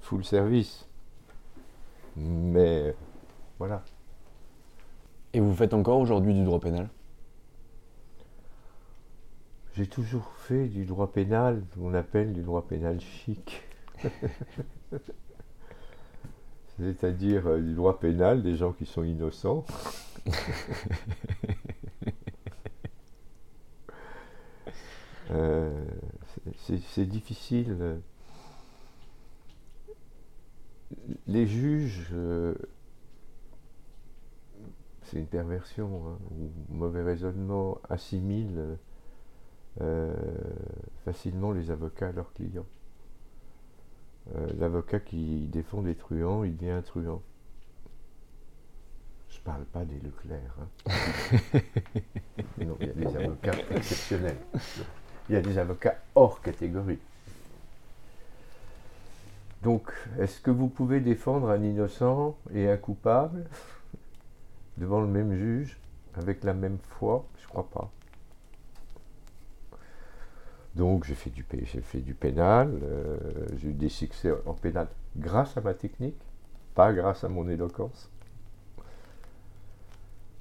full 0.00 0.24
service. 0.24 0.86
Mais 2.16 2.94
voilà. 3.58 3.84
Et 5.32 5.40
vous 5.40 5.54
faites 5.54 5.74
encore 5.74 5.98
aujourd'hui 5.98 6.34
du 6.34 6.44
droit 6.44 6.60
pénal? 6.60 6.88
J'ai 9.74 9.86
toujours 9.86 10.32
fait 10.38 10.66
du 10.66 10.84
droit 10.84 11.12
pénal, 11.12 11.62
qu'on 11.74 11.94
appelle 11.94 12.32
du 12.32 12.42
droit 12.42 12.66
pénal 12.66 13.00
chic. 13.00 13.62
C'est-à-dire 16.80 17.46
euh, 17.48 17.60
du 17.60 17.74
droit 17.74 17.98
pénal 17.98 18.42
des 18.42 18.56
gens 18.56 18.72
qui 18.72 18.86
sont 18.86 19.04
innocents. 19.04 19.64
Euh, 25.30 25.84
c'est 26.56 27.04
difficile. 27.04 28.00
Les 31.26 31.46
juges 31.46 32.08
euh, 32.14 32.54
c'est 35.10 35.18
une 35.18 35.26
perversion, 35.26 36.02
hein, 36.06 36.18
ou 36.32 36.74
mauvais 36.74 37.02
raisonnement, 37.02 37.78
assimile 37.88 38.76
euh, 39.80 40.14
facilement 41.04 41.52
les 41.52 41.70
avocats 41.70 42.08
à 42.08 42.12
leurs 42.12 42.32
clients. 42.32 42.66
Euh, 44.34 44.46
l'avocat 44.58 45.00
qui 45.00 45.46
défend 45.46 45.82
des 45.82 45.94
truands, 45.94 46.44
il 46.44 46.56
devient 46.56 46.72
un 46.72 46.82
truand. 46.82 47.22
Je 49.30 49.40
parle 49.40 49.64
pas 49.64 49.84
des 49.84 49.98
Leclerc. 50.00 50.54
Hein. 50.60 51.60
non, 52.64 52.76
il 52.80 52.86
y 52.86 52.90
a 52.90 52.94
des 52.94 53.16
avocats 53.16 53.54
exceptionnels. 53.70 54.36
Il 55.28 55.34
y 55.34 55.38
a 55.38 55.40
des 55.40 55.58
avocats 55.58 55.96
hors 56.14 56.40
catégorie. 56.42 56.98
Donc, 59.62 59.90
est-ce 60.18 60.40
que 60.40 60.50
vous 60.50 60.68
pouvez 60.68 61.00
défendre 61.00 61.48
un 61.50 61.62
innocent 61.62 62.36
et 62.52 62.68
un 62.68 62.76
coupable? 62.76 63.46
Devant 64.78 65.00
le 65.00 65.06
même 65.06 65.34
juge, 65.36 65.78
avec 66.14 66.44
la 66.44 66.54
même 66.54 66.78
foi 66.78 67.26
Je 67.42 67.46
crois 67.48 67.68
pas. 67.68 67.90
Donc 70.74 71.04
j'ai 71.04 71.14
fait 71.14 71.30
fait 71.30 72.00
du 72.00 72.14
pénal, 72.14 72.70
euh, 72.82 73.18
j'ai 73.56 73.68
eu 73.68 73.72
des 73.72 73.88
succès 73.88 74.32
en 74.46 74.54
pénal 74.54 74.86
grâce 75.16 75.56
à 75.56 75.60
ma 75.60 75.74
technique, 75.74 76.20
pas 76.74 76.92
grâce 76.92 77.24
à 77.24 77.28
mon 77.28 77.48
éloquence. 77.48 78.10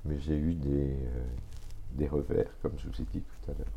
mais 0.05 0.19
j'ai 0.19 0.37
eu 0.37 0.53
des, 0.53 0.91
euh, 0.91 1.25
des 1.93 2.07
revers, 2.07 2.49
comme 2.61 2.73
je 2.77 2.87
vous 2.87 3.01
ai 3.01 3.05
dit 3.11 3.21
tout 3.21 3.51
à 3.51 3.53
l'heure. 3.57 3.67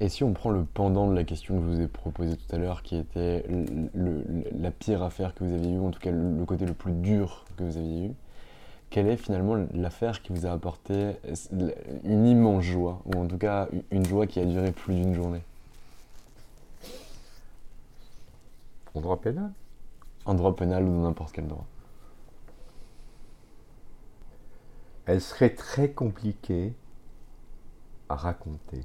Et 0.00 0.08
si 0.08 0.24
on 0.24 0.32
prend 0.32 0.50
le 0.50 0.64
pendant 0.64 1.08
de 1.08 1.14
la 1.14 1.24
question 1.24 1.56
que 1.56 1.62
je 1.62 1.68
vous 1.76 1.80
ai 1.80 1.88
proposée 1.88 2.36
tout 2.36 2.54
à 2.54 2.58
l'heure, 2.58 2.82
qui 2.82 2.96
était 2.96 3.44
la 4.52 4.70
pire 4.70 5.02
affaire 5.02 5.34
que 5.34 5.44
vous 5.44 5.54
aviez 5.54 5.72
eue, 5.72 5.78
en 5.78 5.90
tout 5.90 6.00
cas 6.00 6.10
le, 6.10 6.44
côté 6.44 6.66
le 6.66 6.74
plus 6.74 6.92
dur 6.92 7.44
que 7.56 7.62
vous 7.62 7.76
aviez 7.76 8.06
eu, 8.08 8.14
quelle 8.94 9.08
est 9.08 9.16
finalement 9.16 9.56
l'affaire 9.72 10.22
qui 10.22 10.32
vous 10.32 10.46
a 10.46 10.52
apporté 10.52 11.16
une 12.04 12.26
immense 12.28 12.62
joie, 12.62 13.02
ou 13.06 13.18
en 13.18 13.26
tout 13.26 13.38
cas 13.38 13.68
une 13.90 14.06
joie 14.06 14.28
qui 14.28 14.38
a 14.38 14.44
duré 14.44 14.70
plus 14.70 14.94
d'une 14.94 15.14
journée? 15.14 15.42
En 18.94 19.00
droit 19.00 19.20
pénal? 19.20 19.50
En 20.26 20.34
droit 20.34 20.54
pénal 20.54 20.84
ou 20.84 20.90
dans 20.90 21.02
n'importe 21.02 21.32
quel 21.32 21.48
droit 21.48 21.66
Elle 25.06 25.20
serait 25.20 25.56
très 25.56 25.90
compliquée 25.90 26.72
à 28.08 28.14
raconter. 28.14 28.82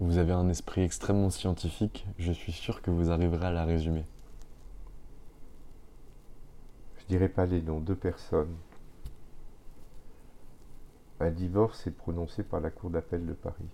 Vous 0.00 0.18
avez 0.18 0.32
un 0.32 0.48
esprit 0.48 0.82
extrêmement 0.82 1.30
scientifique, 1.30 2.08
je 2.18 2.32
suis 2.32 2.50
sûr 2.50 2.82
que 2.82 2.90
vous 2.90 3.12
arriverez 3.12 3.46
à 3.46 3.52
la 3.52 3.64
résumer. 3.64 4.02
Je 7.08 7.14
dirais 7.14 7.30
pas 7.30 7.46
les 7.46 7.62
noms, 7.62 7.80
deux 7.80 7.96
personnes. 7.96 8.54
Un 11.20 11.30
divorce 11.30 11.86
est 11.86 11.90
prononcé 11.90 12.42
par 12.42 12.60
la 12.60 12.70
Cour 12.70 12.90
d'appel 12.90 13.24
de 13.24 13.32
Paris. 13.32 13.70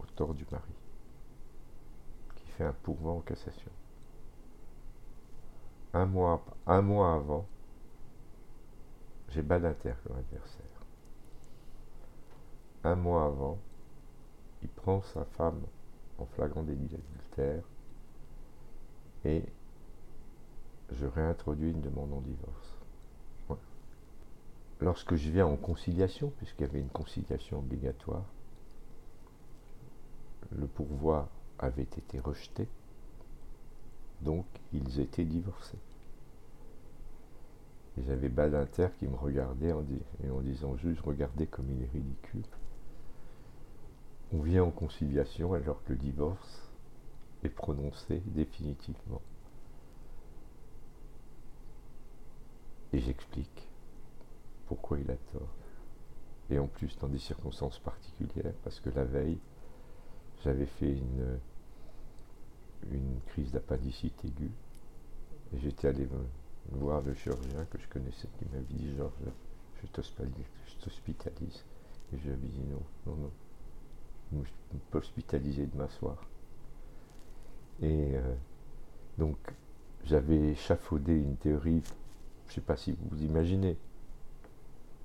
Au 0.00 0.04
tort 0.16 0.34
du 0.34 0.44
mari. 0.52 0.74
Qui 2.36 2.46
fait 2.50 2.64
un 2.64 2.74
pourvoi 2.82 3.12
en 3.12 3.20
cassation. 3.20 3.72
Un 5.94 6.04
mois, 6.04 6.44
un 6.66 6.82
mois 6.82 7.14
avant, 7.14 7.46
j'ai 9.30 9.40
Badinter 9.40 9.94
comme 10.04 10.18
adversaire 10.18 10.68
un 12.84 12.94
mois 12.94 13.24
avant, 13.24 13.58
il 14.62 14.68
prend 14.68 15.02
sa 15.02 15.24
femme 15.24 15.60
en 16.18 16.26
flagrant 16.26 16.62
délit 16.62 16.86
d'adultère 16.86 17.62
et 19.28 19.42
je 20.90 21.06
réintroduis 21.06 21.70
une 21.70 21.82
demande 21.82 22.12
en 22.12 22.20
divorce. 22.20 22.74
Lorsque 24.80 25.16
je 25.16 25.30
viens 25.30 25.46
en 25.46 25.56
conciliation, 25.56 26.32
puisqu'il 26.38 26.62
y 26.62 26.68
avait 26.68 26.80
une 26.80 26.88
conciliation 26.88 27.58
obligatoire, 27.58 28.24
le 30.56 30.66
pourvoi 30.66 31.28
avait 31.58 31.82
été 31.82 32.20
rejeté, 32.20 32.68
donc 34.22 34.46
ils 34.72 35.00
étaient 35.00 35.24
divorcés. 35.24 35.78
J'avais 38.06 38.28
Badinter 38.28 38.88
qui 38.98 39.08
me 39.08 39.16
regardait 39.16 39.72
en, 39.72 39.84
en 40.30 40.40
disant 40.40 40.76
juste 40.76 41.00
regardez 41.00 41.46
comme 41.46 41.68
il 41.70 41.82
est 41.82 41.90
ridicule 41.92 42.44
on 44.32 44.40
vient 44.40 44.64
en 44.64 44.70
conciliation 44.70 45.54
alors 45.54 45.82
que 45.84 45.92
le 45.92 45.98
divorce 45.98 46.67
est 47.44 47.48
prononcé 47.48 48.22
définitivement. 48.26 49.22
Et 52.92 53.00
j'explique 53.00 53.68
pourquoi 54.66 54.98
il 54.98 55.10
a 55.10 55.16
tort. 55.32 55.48
Et 56.50 56.58
en 56.58 56.66
plus 56.66 56.96
dans 56.98 57.08
des 57.08 57.18
circonstances 57.18 57.78
particulières, 57.78 58.54
parce 58.64 58.80
que 58.80 58.90
la 58.90 59.04
veille, 59.04 59.38
j'avais 60.42 60.66
fait 60.66 60.92
une, 60.92 61.38
une 62.90 63.20
crise 63.26 63.52
d'appendicite 63.52 64.24
aiguë. 64.24 64.50
Et 65.54 65.58
j'étais 65.58 65.88
allé 65.88 66.08
voir 66.70 67.02
le 67.02 67.14
chirurgien 67.14 67.64
que 67.66 67.78
je 67.78 67.88
connaissais 67.88 68.28
qui 68.38 68.44
m'avait 68.46 68.64
dit 68.70 68.94
Georges, 68.96 69.12
je 69.82 69.86
t'hospitalise. 70.80 71.64
Et 72.12 72.18
je 72.18 72.30
lui 72.30 72.46
ai 72.46 72.48
dit 72.48 72.64
non, 72.70 72.82
non, 73.06 73.30
non, 74.32 74.44
je 74.44 74.78
peux 74.90 74.98
hospitaliser 74.98 75.66
de 75.66 75.76
m'asseoir. 75.76 76.16
Et 77.82 78.16
euh, 78.16 78.34
donc, 79.18 79.36
j'avais 80.04 80.50
échafaudé 80.50 81.14
une 81.14 81.36
théorie, 81.36 81.82
je 82.46 82.50
ne 82.50 82.54
sais 82.54 82.60
pas 82.60 82.76
si 82.76 82.92
vous 82.92 83.08
vous 83.10 83.22
imaginez, 83.22 83.76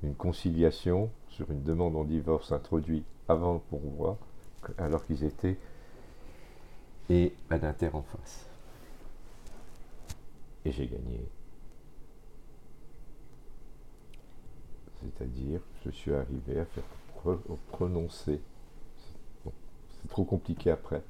une 0.01 0.15
conciliation 0.15 1.09
sur 1.29 1.49
une 1.51 1.63
demande 1.63 1.95
en 1.95 2.03
divorce 2.03 2.51
introduite 2.51 3.05
avant 3.27 3.53
le 3.53 3.59
pourvoi, 3.59 4.17
alors 4.77 5.05
qu'ils 5.05 5.23
étaient, 5.23 5.57
et 7.09 7.33
Badinter 7.49 7.89
en 7.93 8.01
face. 8.01 8.47
Et 10.65 10.71
j'ai 10.71 10.87
gagné. 10.87 11.25
C'est-à-dire, 15.01 15.59
je 15.85 15.91
suis 15.91 16.13
arrivé 16.13 16.59
à 16.59 16.65
faire 16.65 16.83
prononcer 17.71 18.41
c'est 20.03 20.09
trop 20.09 20.25
compliqué 20.25 20.69
après. 20.71 21.01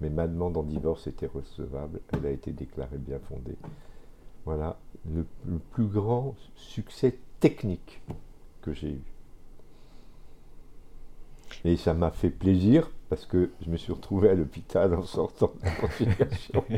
Mais 0.00 0.10
ma 0.10 0.26
demande 0.26 0.56
en 0.56 0.62
divorce 0.62 1.06
était 1.06 1.26
recevable. 1.26 2.00
Elle 2.12 2.26
a 2.26 2.30
été 2.30 2.52
déclarée 2.52 2.98
bien 2.98 3.18
fondée. 3.18 3.56
Voilà 4.44 4.78
le, 5.12 5.26
plus 5.72 5.86
grand 5.86 6.34
succès 6.54 7.18
technique 7.40 8.00
que 8.62 8.72
j'ai 8.72 8.92
eu. 8.92 9.02
Et 11.64 11.76
ça 11.76 11.94
m'a 11.94 12.10
fait 12.10 12.30
plaisir 12.30 12.90
parce 13.08 13.26
que 13.26 13.50
je 13.60 13.70
me 13.70 13.76
suis 13.76 13.92
retrouvé 13.92 14.30
à 14.30 14.34
l'hôpital 14.34 14.94
en 14.94 15.02
sortant 15.02 15.52
de 15.60 15.64
la 15.66 15.72
conciliation. 15.72 16.64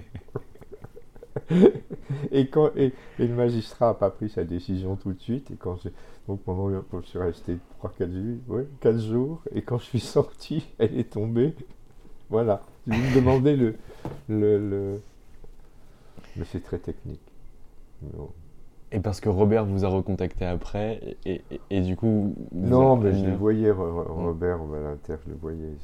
et, 2.32 2.48
quand, 2.48 2.70
et, 2.76 2.92
le 3.18 3.28
magistrat 3.28 3.88
n'a 3.88 3.94
pas 3.94 4.10
pris 4.10 4.30
sa 4.30 4.44
décision 4.44 4.96
tout 4.96 5.12
de 5.12 5.20
suite. 5.20 5.50
Et 5.50 5.56
quand 5.56 5.76
donc 6.28 6.40
pendant 6.42 6.70
je 6.70 7.06
suis 7.06 7.18
resté 7.18 7.58
3-4 7.82 8.98
jours, 8.98 9.42
et 9.54 9.62
quand 9.62 9.78
je 9.78 9.84
suis 9.84 10.00
sorti, 10.00 10.66
elle 10.78 10.98
est 10.98 11.12
tombée. 11.12 11.54
Voilà. 12.32 12.62
Je 12.86 12.94
me 12.94 13.14
demandais 13.14 13.56
le, 13.56 13.76
le, 14.30 15.02
Mais 16.34 16.44
c'est 16.46 16.64
très 16.64 16.78
technique. 16.78 17.20
Et 18.90 19.00
parce 19.00 19.20
que 19.20 19.28
Robert 19.28 19.66
vous 19.66 19.84
a 19.84 19.88
recontacté 19.88 20.46
après, 20.46 21.16
et, 21.26 21.42
et, 21.68 21.80
du 21.82 21.94
coup. 21.94 22.34
Non, 22.52 22.96
mais 22.96 23.12
je 23.12 23.26
le 23.26 23.36
voyais, 23.36 23.70
Robert 23.70 24.64
Valentin, 24.64 25.18
je 25.24 25.30
le 25.30 25.36
voyais. 25.36 25.76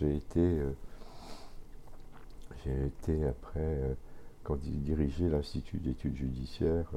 J'ai 0.00 0.16
été. 0.16 0.40
Euh, 0.40 0.72
j'ai 2.64 2.86
été 2.86 3.24
après, 3.26 3.60
euh, 3.60 3.94
quand 4.42 4.58
il 4.64 4.82
dirigeait 4.82 5.28
l'Institut 5.28 5.78
d'études 5.78 6.16
judiciaires, 6.16 6.90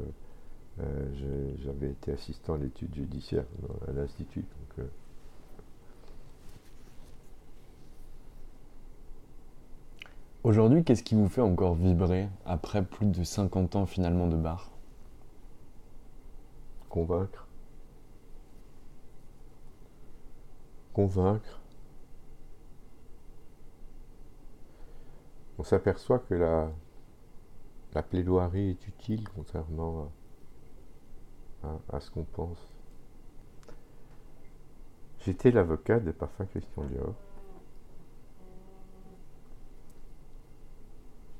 euh, 0.79 1.53
j'avais 1.63 1.91
été 1.91 2.11
assistant 2.11 2.55
à 2.55 2.57
l'étude 2.57 2.95
judiciaire 2.95 3.45
à 3.87 3.91
l'Institut. 3.91 4.45
Aujourd'hui, 10.47 10.85
qu'est-ce 10.85 11.03
qui 11.03 11.13
vous 11.13 11.27
fait 11.27 11.41
encore 11.41 11.75
vibrer 11.75 12.29
après 12.45 12.81
plus 12.81 13.05
de 13.05 13.21
50 13.21 13.75
ans 13.75 13.85
finalement 13.85 14.27
de 14.27 14.37
bar? 14.37 14.71
Convaincre. 16.87 17.45
Convaincre 20.93 21.59
on 25.59 25.63
s'aperçoit 25.63 26.19
que 26.19 26.35
la, 26.35 26.71
la, 27.93 28.01
plaidoirie 28.01 28.69
est 28.69 28.87
utile 28.87 29.27
contrairement 29.35 30.09
à, 31.91 31.99
ce 31.99 32.09
qu'on 32.09 32.23
pense. 32.23 32.69
J'étais 35.25 35.51
l'avocat 35.51 35.99
de 35.99 36.11
Parfum 36.11 36.45
Christian 36.45 36.85
Dior. 36.85 37.15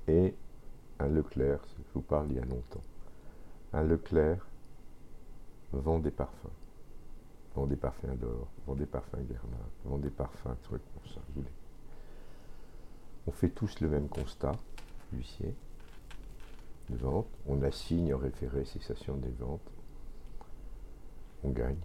Et 0.08 0.34
un 0.99 1.08
Leclerc, 1.08 1.60
je 1.78 1.93
vous 1.93 2.01
parle 2.01 2.28
il 2.30 2.38
y 2.38 2.39
a 2.39 2.45
longtemps, 2.45 2.84
un 3.74 3.84
Leclerc 3.84 4.45
vend 5.74 5.99
des 5.99 6.12
parfums. 6.12 6.49
Vend 7.55 7.66
des 7.66 7.76
parfums 7.76 8.16
d'or, 8.16 8.47
vend 8.66 8.76
des 8.76 8.86
parfums 8.86 9.24
Guerlain, 9.28 9.70
vend 9.86 9.97
des 9.97 10.10
parfums, 10.10 10.55
trucs 10.64 10.84
comme 10.93 11.12
ça. 11.12 11.22
On 13.26 13.32
fait 13.32 13.49
tous 13.49 13.82
le 13.82 13.89
même 13.89 14.08
constat, 14.08 14.55
l'huissier, 15.12 15.53
de 16.89 16.97
vente. 16.97 17.28
On 17.47 17.62
assigne 17.64 18.14
en 18.14 18.18
référé 18.18 18.64
cessation 18.66 19.18
des 19.18 19.32
ventes. 19.39 19.70
On 21.43 21.49
gagne. 21.49 21.80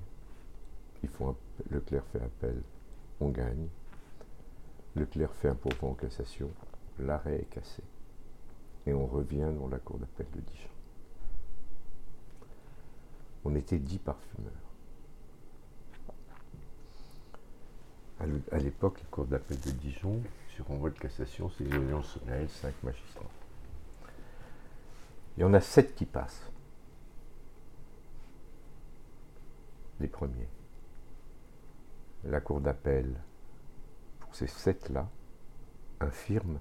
Il 1.03 1.09
faut 1.09 1.27
un, 1.27 1.37
Leclerc 1.71 2.05
fait 2.13 2.23
appel. 2.23 2.63
On 3.21 3.29
gagne. 3.29 3.69
Leclerc 4.95 5.33
fait 5.35 5.49
un 5.49 5.55
pourvoi 5.55 5.91
en 5.91 5.95
cassation. 5.95 6.51
L'arrêt 6.99 7.41
est 7.41 7.51
cassé. 7.51 7.83
Et 8.87 8.93
on 8.93 9.07
revient 9.07 9.49
dans 9.59 9.69
la 9.69 9.79
cour 9.79 9.99
d'appel 9.99 10.27
de 10.35 10.41
Dijon. 10.41 10.69
On 13.45 13.55
était 13.55 13.79
dix 13.79 13.99
parfumeurs. 13.99 14.53
à 18.53 18.59
l'époque, 18.59 19.01
la 19.01 19.07
Cour 19.11 19.27
d'appel 19.27 19.59
de 19.61 19.71
Dijon, 19.71 20.23
sur 20.55 20.71
envoi 20.71 20.91
de 20.91 20.99
cassation, 20.99 21.51
c'est 21.51 21.65
les 21.65 21.77
audiences 21.77 22.07
solennelles, 22.07 22.49
5 22.49 22.83
magistrats. 22.83 23.31
Il 25.37 25.41
y 25.41 25.45
en 25.45 25.55
a 25.55 25.61
7 25.61 25.95
qui 25.95 26.05
passent. 26.05 26.51
Les 29.99 30.09
premiers. 30.09 30.49
La 32.25 32.41
Cour 32.41 32.61
d'appel, 32.61 33.13
pour 34.21 34.35
ces 34.35 34.47
7-là, 34.47 35.09
infirme 36.01 36.59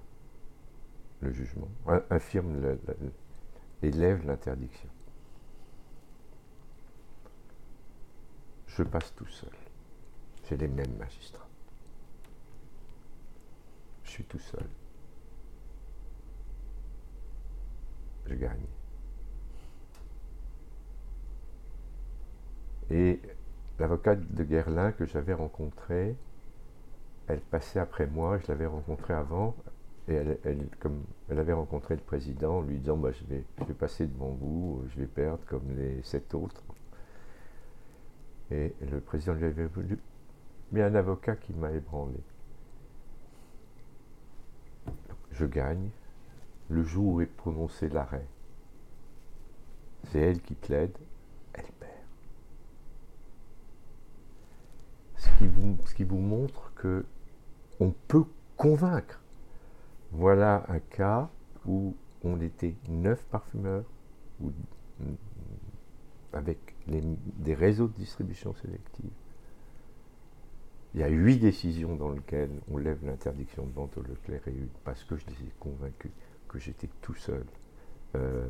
le 1.22 1.32
jugement, 1.32 1.68
infirme, 2.10 2.60
le, 2.60 2.78
élève 3.82 4.26
l'interdiction. 4.26 4.88
Je 8.66 8.82
passe 8.82 9.14
tout 9.14 9.26
seul. 9.26 9.50
J'ai 10.48 10.56
les 10.56 10.68
mêmes 10.68 10.96
magistrats. 10.98 11.48
Je 14.04 14.10
suis 14.10 14.24
tout 14.24 14.38
seul. 14.38 14.66
Je 18.26 18.34
gagne. 18.34 18.66
Et 22.90 23.20
l'avocate 23.78 24.34
de 24.34 24.44
Guerlain 24.44 24.92
que 24.92 25.06
j'avais 25.06 25.34
rencontrée, 25.34 26.16
elle 27.28 27.40
passait 27.40 27.78
après 27.78 28.06
moi, 28.06 28.38
je 28.38 28.48
l'avais 28.48 28.66
rencontrée 28.66 29.14
avant, 29.14 29.54
et 30.08 30.14
elle, 30.14 30.68
comme 30.80 31.04
elle 31.28 31.38
avait 31.38 31.52
rencontré 31.52 31.94
le 31.94 32.00
président 32.00 32.58
en 32.58 32.62
lui 32.62 32.78
disant 32.78 32.96
bah, 32.96 33.12
je, 33.12 33.24
vais, 33.24 33.44
je 33.60 33.64
vais 33.64 33.74
passer 33.74 34.06
devant 34.06 34.36
vous, 34.40 34.82
je 34.88 35.00
vais 35.00 35.06
perdre 35.06 35.44
comme 35.46 35.76
les 35.76 36.02
sept 36.02 36.34
autres. 36.34 36.62
Et 38.50 38.74
le 38.90 39.00
président 39.00 39.34
lui 39.34 39.44
avait 39.44 39.66
voulu 39.66 39.98
mais 40.72 40.82
un 40.82 40.94
avocat 40.94 41.36
qui 41.36 41.52
m'a 41.52 41.70
ébranlé. 41.70 42.18
Je 45.30 45.46
gagne 45.46 45.90
le 46.70 46.82
jour 46.82 47.14
où 47.14 47.20
est 47.20 47.26
prononcé 47.26 47.88
l'arrêt. 47.88 48.26
C'est 50.08 50.18
elle 50.18 50.40
qui 50.40 50.54
plaide, 50.54 50.96
elle 51.52 51.70
perd. 51.78 51.92
Ce 55.16 55.28
qui 55.38 55.46
vous, 55.46 55.76
ce 55.84 55.94
qui 55.94 56.04
vous 56.04 56.18
montre 56.18 56.72
que 56.74 57.04
on 57.80 57.90
peut 58.08 58.24
convaincre. 58.56 59.21
Voilà 60.12 60.64
un 60.68 60.78
cas 60.78 61.30
où 61.66 61.94
on 62.22 62.40
était 62.40 62.74
neuf 62.88 63.24
parfumeurs, 63.26 63.84
avec 66.32 66.58
des 66.86 67.54
réseaux 67.54 67.88
de 67.88 67.94
distribution 67.94 68.54
sélective. 68.54 69.10
Il 70.94 71.00
y 71.00 71.04
a 71.04 71.08
huit 71.08 71.38
décisions 71.38 71.96
dans 71.96 72.10
lesquelles 72.10 72.50
on 72.70 72.76
lève 72.76 72.98
l'interdiction 73.04 73.64
de 73.64 73.72
vente 73.72 73.96
au 73.96 74.02
Leclerc 74.02 74.46
et 74.46 74.50
une 74.50 74.68
parce 74.84 75.04
que 75.04 75.16
je 75.16 75.24
les 75.26 75.46
ai 75.46 75.52
convaincus 75.58 76.10
que 76.48 76.58
j'étais 76.58 76.88
tout 77.00 77.14
seul 77.14 77.44
euh, 78.14 78.46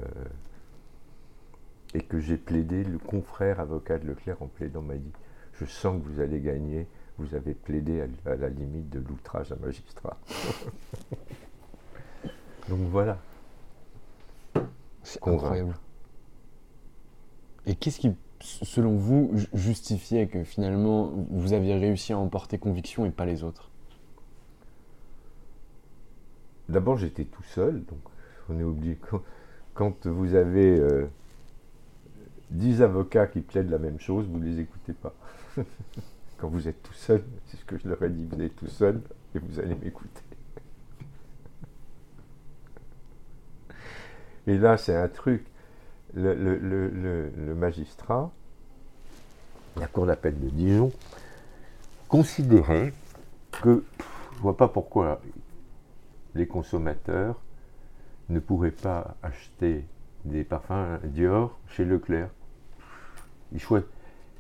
et 1.95 2.01
que 2.01 2.19
j'ai 2.19 2.37
plaidé, 2.37 2.83
le 2.83 2.99
confrère 2.99 3.61
avocat 3.61 3.99
de 3.99 4.09
Leclerc 4.09 4.43
en 4.43 4.49
plaidant 4.49 4.83
m'a 4.83 4.97
dit 4.97 5.13
Je 5.53 5.65
sens 5.67 6.03
que 6.03 6.09
vous 6.09 6.21
allez 6.21 6.41
gagner, 6.41 6.89
vous 7.19 7.35
avez 7.35 7.55
plaidé 7.55 8.05
à, 8.27 8.35
la 8.35 8.49
limite 8.49 8.91
de 8.91 8.99
l'outrage 8.99 9.53
à 9.53 9.57
magistrat. 9.57 10.19
Donc 12.69 12.81
voilà. 12.91 13.19
C'est 15.03 15.27
incroyable. 15.27 15.75
Et 17.67 17.75
qu'est-ce 17.75 17.99
qui 18.01 18.15
selon 18.43 18.97
vous, 18.97 19.31
justifiait 19.55 20.27
que 20.27 20.43
finalement 20.43 21.13
vous 21.31 21.53
aviez 21.53 21.77
réussi 21.77 22.13
à 22.13 22.19
emporter 22.19 22.59
conviction 22.59 23.07
et 23.07 23.11
pas 23.11 23.25
les 23.25 23.45
autres? 23.45 23.71
D'abord, 26.69 26.97
j'étais 26.97 27.25
tout 27.25 27.43
seul, 27.43 27.85
donc 27.85 27.99
on 28.49 28.59
est 28.59 28.65
oublié. 28.65 28.99
Quand, 29.75 30.07
vous 30.07 30.35
avez 30.35 30.79
euh, 30.79 31.07
dix 32.51 32.77
10 32.77 32.83
avocats 32.83 33.27
qui 33.27 33.41
plaident 33.41 33.71
la 33.71 33.79
même 33.79 33.99
chose, 33.99 34.27
vous 34.27 34.39
ne 34.39 34.45
les 34.45 34.61
écoutez 34.61 34.93
pas. 34.93 35.15
quand 36.39 36.49
vous 36.49 36.69
êtes 36.69 36.83
tout 36.83 36.95
seul, 36.95 37.25
c'est 37.47 37.57
ce 37.57 37.65
que 37.65 37.79
je 37.79 37.89
leur 37.89 38.03
ai 38.03 38.11
dit, 38.11 38.27
vous 38.31 38.41
êtes 38.43 38.57
tout 38.57 38.69
seul 38.69 39.01
et 39.35 39.39
vous 39.39 39.61
allez 39.61 39.75
m'écouter. 39.75 40.23
Et 44.47 44.59
là, 44.59 44.77
c'est 44.77 44.97
un 44.97 45.09
truc 45.09 45.45
le, 46.15 47.55
magistrat, 47.55 48.31
la 49.77 49.87
cour 49.87 50.07
d'appel 50.07 50.39
de 50.39 50.49
Dijon, 50.49 50.93
considérait 52.09 52.93
que 53.51 53.85
je 54.33 54.37
ne 54.37 54.43
vois 54.43 54.57
pas 54.57 54.69
pourquoi 54.69 55.21
les 56.35 56.47
consommateurs 56.47 57.41
ne 58.29 58.39
pourraient 58.41 58.71
pas 58.71 59.17
acheter 59.23 59.85
des 60.25 60.45
parfums 60.45 60.99
Dior 61.05 61.59
chez 61.69 61.85
Leclerc. 61.85 62.29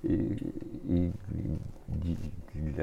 Il 0.04 1.12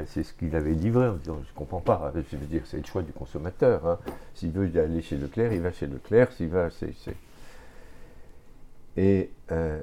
c'est 0.06 0.24
ce 0.24 0.34
qu'il 0.34 0.56
avait 0.56 0.74
livré 0.74 1.08
en 1.08 1.16
disant 1.16 1.40
je 1.44 1.50
ne 1.50 1.56
comprends 1.56 1.82
pas, 1.82 2.12
veux 2.14 2.46
dire 2.46 2.62
c'est 2.66 2.78
le 2.78 2.86
choix 2.86 3.02
du 3.02 3.12
consommateur. 3.12 3.86
Hein. 3.86 4.00
S'il 4.34 4.52
veut 4.52 4.80
aller 4.80 5.02
chez 5.02 5.18
Leclerc, 5.18 5.54
il 5.54 5.62
va 5.62 5.72
chez 5.72 5.88
Leclerc. 5.88 6.32
S'il 6.32 6.50
va, 6.50 6.70
c'est 6.70 6.94
et 8.98 9.30
euh, 9.52 9.82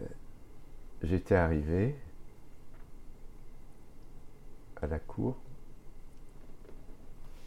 j'étais 1.03 1.37
arrivé 1.37 1.95
à 4.83 4.87
la 4.87 4.99
cour 4.99 5.37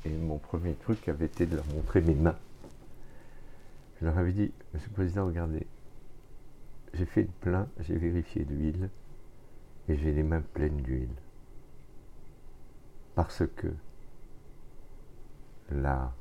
et 0.06 0.10
mon 0.10 0.38
premier 0.38 0.74
truc 0.74 1.08
avait 1.10 1.26
été 1.26 1.46
de 1.46 1.58
leur 1.58 1.66
montrer 1.68 2.02
mes 2.02 2.16
mains. 2.16 2.38
Je 4.00 4.06
leur 4.06 4.18
avais 4.18 4.32
dit, 4.32 4.52
Monsieur 4.74 4.88
le 4.90 4.94
Président, 4.96 5.26
regardez, 5.28 5.68
j'ai 6.94 7.06
fait 7.06 7.24
le 7.24 7.30
plein, 7.42 7.68
j'ai 7.82 7.98
vérifié 7.98 8.46
l'huile 8.46 8.90
et 9.90 9.98
j'ai 9.98 10.14
les 10.14 10.24
mains 10.24 10.42
pleines 10.42 10.82
d'huile. 10.82 11.16
Parce 13.16 13.44
que 13.58 13.74
la, 15.72 16.14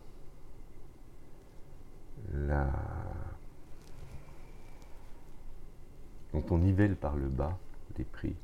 la 2.33 2.71
Quand 6.33 6.53
on 6.53 6.59
nivelle 6.59 6.95
par 6.95 7.17
le 7.17 7.29
bas 7.29 7.59
les 7.97 8.05
prix, 8.05 8.37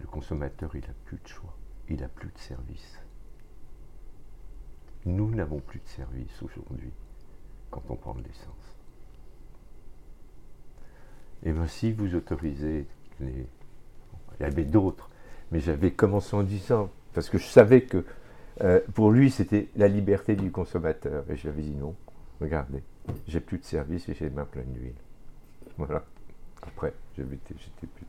le 0.00 0.06
consommateur, 0.06 0.74
il 0.74 0.80
n'a 0.80 0.94
plus 1.04 1.18
de 1.18 1.28
choix, 1.28 1.54
il 1.88 2.00
n'a 2.00 2.08
plus 2.08 2.30
de 2.30 2.38
service. 2.38 2.98
Nous 5.04 5.34
n'avons 5.34 5.60
plus 5.60 5.80
de 5.80 5.88
service 5.88 6.42
aujourd'hui 6.42 6.92
quand 7.70 7.82
on 7.90 7.96
prend 7.96 8.14
de 8.14 8.22
l'essence. 8.22 8.76
Et 11.42 11.52
bien 11.52 11.66
si 11.66 11.92
vous 11.92 12.14
autorisez 12.14 12.86
les... 13.20 13.46
Il 14.42 14.48
y 14.48 14.50
avait 14.50 14.64
d'autres, 14.64 15.08
mais 15.52 15.60
j'avais 15.60 15.92
commencé 15.92 16.34
en 16.34 16.42
disant, 16.42 16.90
parce 17.14 17.30
que 17.30 17.38
je 17.38 17.46
savais 17.46 17.82
que 17.82 18.04
euh, 18.60 18.80
pour 18.92 19.12
lui 19.12 19.30
c'était 19.30 19.68
la 19.76 19.86
liberté 19.86 20.34
du 20.34 20.50
consommateur, 20.50 21.24
et 21.30 21.36
j'avais 21.36 21.62
dit 21.62 21.76
non, 21.76 21.94
regardez, 22.40 22.82
j'ai 23.28 23.40
plus 23.40 23.58
de 23.58 23.64
service 23.64 24.08
et 24.08 24.14
j'ai 24.14 24.24
les 24.26 24.34
mains 24.34 24.44
pleines 24.44 24.72
d'huile. 24.72 24.94
Voilà. 25.78 26.02
Après, 26.62 26.92
j'étais 27.16 27.54
plus. 27.94 28.06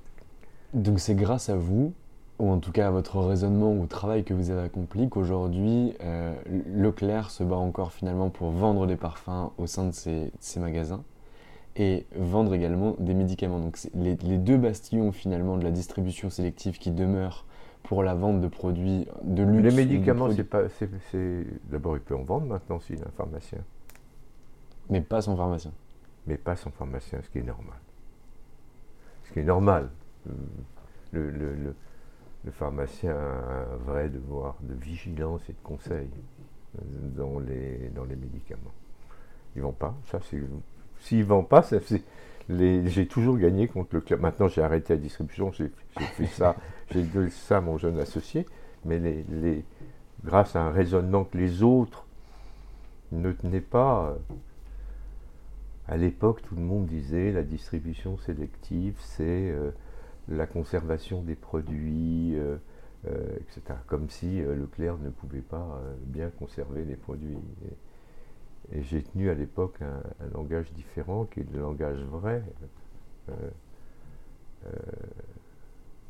Donc 0.73 0.99
c'est 0.99 1.15
grâce 1.15 1.49
à 1.49 1.55
vous, 1.55 1.93
ou 2.39 2.49
en 2.49 2.59
tout 2.59 2.71
cas 2.71 2.87
à 2.87 2.91
votre 2.91 3.19
raisonnement 3.19 3.71
ou 3.71 3.83
au 3.83 3.85
travail 3.85 4.23
que 4.23 4.33
vous 4.33 4.49
avez 4.49 4.63
accompli, 4.63 5.07
qu'aujourd'hui 5.07 5.93
euh, 6.01 6.33
Leclerc 6.73 7.29
se 7.29 7.43
bat 7.43 7.57
encore 7.57 7.93
finalement 7.93 8.29
pour 8.29 8.49
vendre 8.49 8.87
des 8.87 8.95
parfums 8.95 9.51
au 9.57 9.67
sein 9.67 9.85
de 9.85 9.91
ses, 9.91 10.59
magasins 10.59 11.03
et 11.75 12.05
vendre 12.15 12.53
également 12.53 12.95
des 12.99 13.13
médicaments. 13.13 13.59
Donc 13.59 13.77
les, 13.95 14.15
les, 14.15 14.37
deux 14.37 14.57
bastillons 14.57 15.11
finalement 15.11 15.57
de 15.57 15.63
la 15.63 15.71
distribution 15.71 16.29
sélective 16.29 16.77
qui 16.77 16.91
demeurent 16.91 17.45
pour 17.83 18.03
la 18.03 18.13
vente 18.13 18.41
de 18.41 18.47
produits 18.47 19.07
de 19.23 19.43
luxe. 19.43 19.75
Les 19.75 19.85
médicaments, 19.85 20.29
c'est 20.31 20.43
pas, 20.43 20.63
d'abord 21.69 21.97
il 21.97 22.01
peut 22.01 22.15
en 22.15 22.23
vendre 22.23 22.45
maintenant 22.45 22.79
s'il 22.79 22.97
est 22.97 23.07
un 23.07 23.11
pharmacien. 23.17 23.59
Mais 24.89 25.01
pas 25.01 25.21
son 25.21 25.35
pharmacien. 25.35 25.71
Mais 26.27 26.37
pas 26.37 26.55
son 26.55 26.69
pharmacien, 26.69 27.19
ce 27.21 27.29
qui 27.29 27.39
est 27.39 27.43
normal 27.43 27.77
ce 29.23 29.31
qui 29.31 29.39
est 29.39 29.43
normal. 29.43 29.89
Le, 31.11 31.75
pharmacien 32.51 33.15
a 33.15 33.73
un 33.73 33.77
vrai 33.77 34.09
devoir 34.09 34.57
de 34.61 34.73
vigilance 34.73 35.41
et 35.49 35.53
de 35.53 35.61
conseil 35.63 36.09
dans 37.15 37.39
les, 37.39 37.89
dans 37.95 38.03
les 38.03 38.15
médicaments. 38.15 38.73
Ils 39.55 39.59
ne 39.59 39.63
vont 39.63 39.71
pas, 39.71 39.95
ça 40.05 40.19
c'est. 40.29 40.41
S'ils 41.03 41.19
ne 41.19 41.23
vendent 41.25 41.49
pas, 41.49 41.65
j'ai 42.49 43.07
toujours 43.07 43.37
gagné 43.37 43.67
contre 43.67 43.95
le 43.95 44.01
club. 44.01 44.21
Maintenant, 44.21 44.47
j'ai 44.47 44.61
arrêté 44.61 44.93
la 44.93 44.99
distribution, 44.99 45.51
j'ai 45.51 45.69
fait 45.97 46.27
ça, 46.27 46.55
j'ai 46.91 47.03
donné 47.03 47.29
ça 47.29 47.57
à 47.57 47.61
mon 47.61 47.77
jeune 47.77 47.99
associé, 47.99 48.45
mais 48.85 48.99
les, 48.99 49.65
grâce 50.23 50.55
à 50.55 50.61
un 50.61 50.71
raisonnement 50.71 51.25
que 51.25 51.37
les 51.37 51.61
autres 51.61 52.05
ne 53.11 53.33
tenaient 53.33 53.59
pas, 53.59 54.11
euh, 54.11 54.35
à 55.89 55.97
l'époque, 55.97 56.41
tout 56.43 56.55
le 56.55 56.61
monde 56.61 56.85
disait 56.85 57.33
la 57.33 57.43
distribution 57.43 58.17
sélective, 58.17 58.95
c'est 58.99 59.51
euh, 59.51 59.71
la 60.29 60.47
conservation 60.47 61.21
des 61.21 61.35
produits, 61.35 62.37
euh, 62.37 62.55
etc. 63.41 63.77
Comme 63.87 64.09
si 64.09 64.39
Leclerc 64.39 64.97
ne 64.99 65.09
pouvait 65.09 65.41
pas 65.41 65.81
bien 66.05 66.29
conserver 66.29 66.85
les 66.85 66.95
produits. 66.95 67.35
Et, 67.65 67.75
j'ai 68.71 69.03
tenu 69.03 69.29
à 69.29 69.33
l'époque 69.33 69.81
un, 69.81 70.01
langage 70.33 70.71
différent, 70.73 71.25
qui 71.25 71.41
est 71.41 71.51
le 71.53 71.59
langage 71.59 71.99
vrai. 72.03 72.43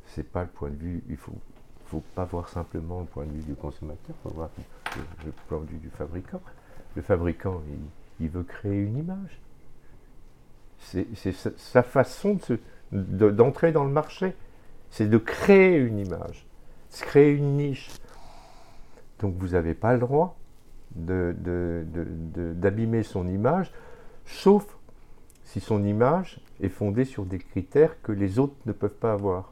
c'est 0.08 0.30
pas 0.30 0.44
le 0.44 0.50
point 0.50 0.70
de 0.70 0.76
vue, 0.76 1.04
il 1.10 1.18
faut 1.18 1.34
faut 1.94 2.04
pas 2.16 2.26
voir 2.26 2.50
simplement 2.50 3.02
le 3.02 3.06
point 3.06 3.26
de 3.26 3.32
vue 3.32 3.44
du 3.44 3.54
consommateur, 3.54 4.16
il 4.18 4.24
faut 4.24 4.36
voir 4.36 4.50
le, 5.26 5.32
point 5.48 5.60
de 5.60 5.66
vue 5.66 5.78
du 5.78 5.90
fabricant. 5.90 6.42
Le 6.96 7.04
fabricant, 7.04 7.62
il, 8.20 8.30
veut 8.30 8.44
créer 8.44 8.82
une 8.82 8.98
image. 8.98 9.40
C'est 10.80 11.06
sa, 11.58 11.84
façon 11.84 12.40
d'entrer 12.92 13.72
dans 13.72 13.84
le 13.84 13.92
marché. 13.92 14.34
C'est 14.90 15.08
de 15.08 15.18
créer 15.18 15.78
une 15.78 16.00
image, 16.00 16.46
de 16.92 17.06
créer 17.06 17.32
une 17.32 17.58
niche. 17.58 17.90
Donc 19.20 19.36
vous 19.38 19.50
n'avez 19.50 19.76
pas 19.76 19.94
le 19.94 20.00
droit 20.00 20.36
d'abîmer 20.96 23.04
son 23.04 23.28
image, 23.28 23.72
sauf 24.26 24.78
si 25.44 25.60
son 25.60 25.84
image 25.84 26.40
est 26.62 26.70
fondée 26.70 27.06
sur 27.06 27.26
des 27.26 27.40
critères 27.40 28.02
que 28.02 28.12
les 28.12 28.40
autres 28.40 28.56
ne 28.66 28.72
peuvent 28.72 28.90
pas 28.90 29.14
avoir. 29.14 29.52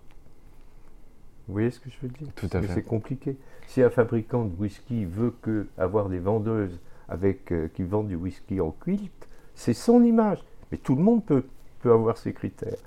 Vous 1.47 1.53
voyez 1.53 1.71
ce 1.71 1.79
que 1.79 1.89
je 1.89 1.97
veux 2.01 2.07
dire? 2.07 2.27
Tout 2.35 2.49
à 2.53 2.61
fait. 2.61 2.73
C'est 2.73 2.83
compliqué. 2.83 3.37
Si 3.67 3.81
un 3.81 3.89
fabricant 3.89 4.45
de 4.45 4.55
whisky 4.57 5.05
veut 5.05 5.33
que 5.41 5.67
avoir 5.77 6.09
des 6.09 6.19
vendeuses 6.19 6.79
avec, 7.09 7.51
euh, 7.51 7.67
qui 7.73 7.83
vendent 7.83 8.07
du 8.07 8.15
whisky 8.15 8.61
en 8.61 8.71
quilt, 8.71 9.11
c'est 9.53 9.73
son 9.73 10.03
image. 10.03 10.43
Mais 10.71 10.77
tout 10.77 10.95
le 10.95 11.03
monde 11.03 11.25
peut, 11.25 11.43
peut 11.81 11.91
avoir 11.91 12.17
ces 12.17 12.33
critères. 12.33 12.77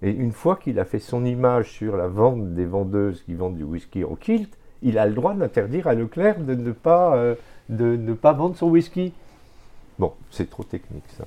Et 0.00 0.10
une 0.10 0.32
fois 0.32 0.56
qu'il 0.56 0.78
a 0.78 0.84
fait 0.84 1.00
son 1.00 1.24
image 1.24 1.72
sur 1.72 1.96
la 1.96 2.06
vente 2.06 2.54
des 2.54 2.66
vendeuses 2.66 3.22
qui 3.24 3.34
vendent 3.34 3.56
du 3.56 3.64
whisky 3.64 4.04
en 4.04 4.14
kilt, 4.14 4.56
il 4.82 4.98
a 4.98 5.06
le 5.06 5.14
droit 5.14 5.34
d'interdire 5.34 5.86
à 5.86 5.94
Leclerc 5.94 6.40
de 6.40 6.54
ne 6.54 6.72
pas, 6.72 7.16
euh, 7.16 7.34
de 7.68 7.96
ne 7.96 8.14
pas 8.14 8.32
vendre 8.32 8.56
son 8.56 8.68
whisky. 8.68 9.12
Bon, 9.98 10.12
c'est 10.30 10.48
trop 10.48 10.62
technique 10.62 11.04
ça. 11.16 11.24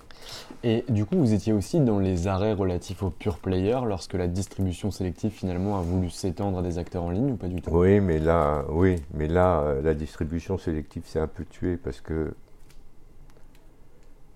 Et 0.64 0.86
du 0.88 1.06
coup, 1.06 1.18
vous 1.18 1.34
étiez 1.34 1.52
aussi 1.52 1.82
dans 1.82 2.00
les 2.00 2.28
arrêts 2.28 2.54
relatifs 2.54 3.04
aux 3.04 3.10
pure 3.10 3.38
players 3.38 3.82
lorsque 3.86 4.14
la 4.14 4.28
distribution 4.28 4.92
sélective 4.92 5.32
finalement 5.32 5.78
a 5.78 5.82
voulu 5.82 6.10
s'étendre 6.10 6.60
à 6.60 6.62
des 6.62 6.78
acteurs 6.78 7.04
en 7.04 7.10
ligne 7.10 7.32
ou 7.32 7.36
pas 7.36 7.48
du 7.48 7.62
tout? 7.62 7.70
Oui, 7.72 8.00
mais 8.00 8.20
là, 8.20 8.64
oui, 8.70 8.96
mais 9.14 9.28
là, 9.28 9.60
euh, 9.60 9.82
la 9.82 9.94
distribution 9.94 10.58
sélective 10.58 11.04
s'est 11.06 11.20
un 11.20 11.28
peu 11.28 11.44
tuée 11.44 11.76
parce 11.76 12.00
que 12.00 12.34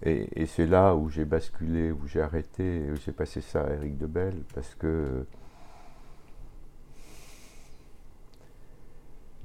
et, 0.04 0.46
c'est 0.46 0.68
là 0.68 0.94
où 0.94 1.10
j'ai 1.10 1.26
basculé, 1.26 1.92
où 1.92 2.08
j'ai 2.08 2.22
arrêté, 2.22 2.82
où 2.92 2.96
j'ai 3.04 3.12
passé 3.12 3.42
ça 3.42 3.62
à 3.62 3.74
Eric 3.74 3.98
Debel 3.98 4.34
parce 4.54 4.76
que 4.76 5.26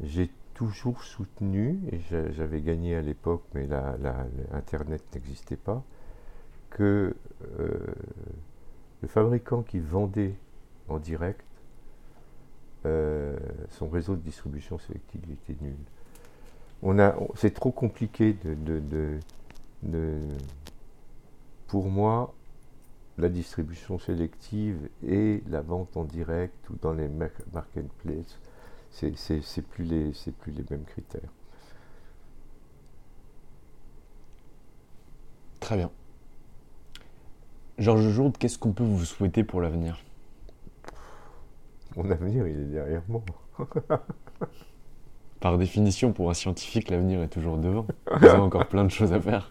j'ai 0.03 0.31
toujours 0.55 1.03
soutenu, 1.03 1.81
et 1.91 2.01
j'avais 2.33 2.61
gagné 2.61 2.97
à 2.97 3.03
l'époque, 3.03 3.43
mais 3.55 3.67
là, 3.67 3.97
Internet 4.53 5.03
n'existait 5.15 5.57
pas, 5.57 5.83
que 6.71 7.17
euh, 7.59 7.79
le 9.03 9.09
fabricant 9.09 9.63
qui 9.63 9.79
vendait 9.79 10.35
en 10.89 10.99
direct, 10.99 11.45
euh, 12.87 13.39
son 13.71 13.89
réseau 13.89 14.17
de 14.17 14.23
distribution 14.23 14.79
sélective 14.79 15.23
était 15.31 15.57
nul. 15.63 15.77
On 16.83 16.99
a, 16.99 17.15
c'est 17.35 17.53
trop 17.53 17.73
compliqué 17.73 18.35
de, 18.45 18.81
de, 19.83 20.19
pour 21.67 21.89
moi, 21.89 22.35
la 23.19 23.29
distribution 23.29 23.99
sélective 23.99 24.89
et 25.07 25.43
la 25.49 25.61
vente 25.61 25.97
en 25.97 26.05
direct 26.05 26.71
ou 26.71 26.77
dans 26.81 26.93
les 26.93 27.09
marketplaces 27.09 28.39
c'est 28.91 29.63
plus, 29.69 29.85
les, 29.85 30.13
plus 30.39 30.53
les 30.53 30.65
mêmes 30.71 30.85
critères. 30.85 31.31
Très 35.61 35.77
bien. 35.77 35.91
Georges 37.79 38.09
Jourde, 38.09 38.37
qu'est-ce 38.37 38.59
qu'on 38.59 38.73
peut 38.73 38.85
vous 38.85 39.05
souhaiter 39.05 39.45
pour 39.45 39.61
l'avenir? 39.61 40.03
Mon 41.97 42.11
avenir, 42.11 42.47
il 42.47 42.59
est 42.59 42.65
derrière 42.65 43.03
moi. 43.09 43.23
Par 45.41 45.57
définition, 45.57 46.13
pour 46.13 46.29
un 46.31 46.35
scientifique, 46.35 46.91
l'avenir 46.91 47.23
est 47.23 47.29
toujours 47.29 47.57
devant. 47.57 47.87
Vous 48.21 48.27
avez 48.27 48.39
encore 48.39 48.67
plein 48.67 48.85
de 48.85 48.91
choses 48.91 49.13
à 49.13 49.21
faire. 49.21 49.49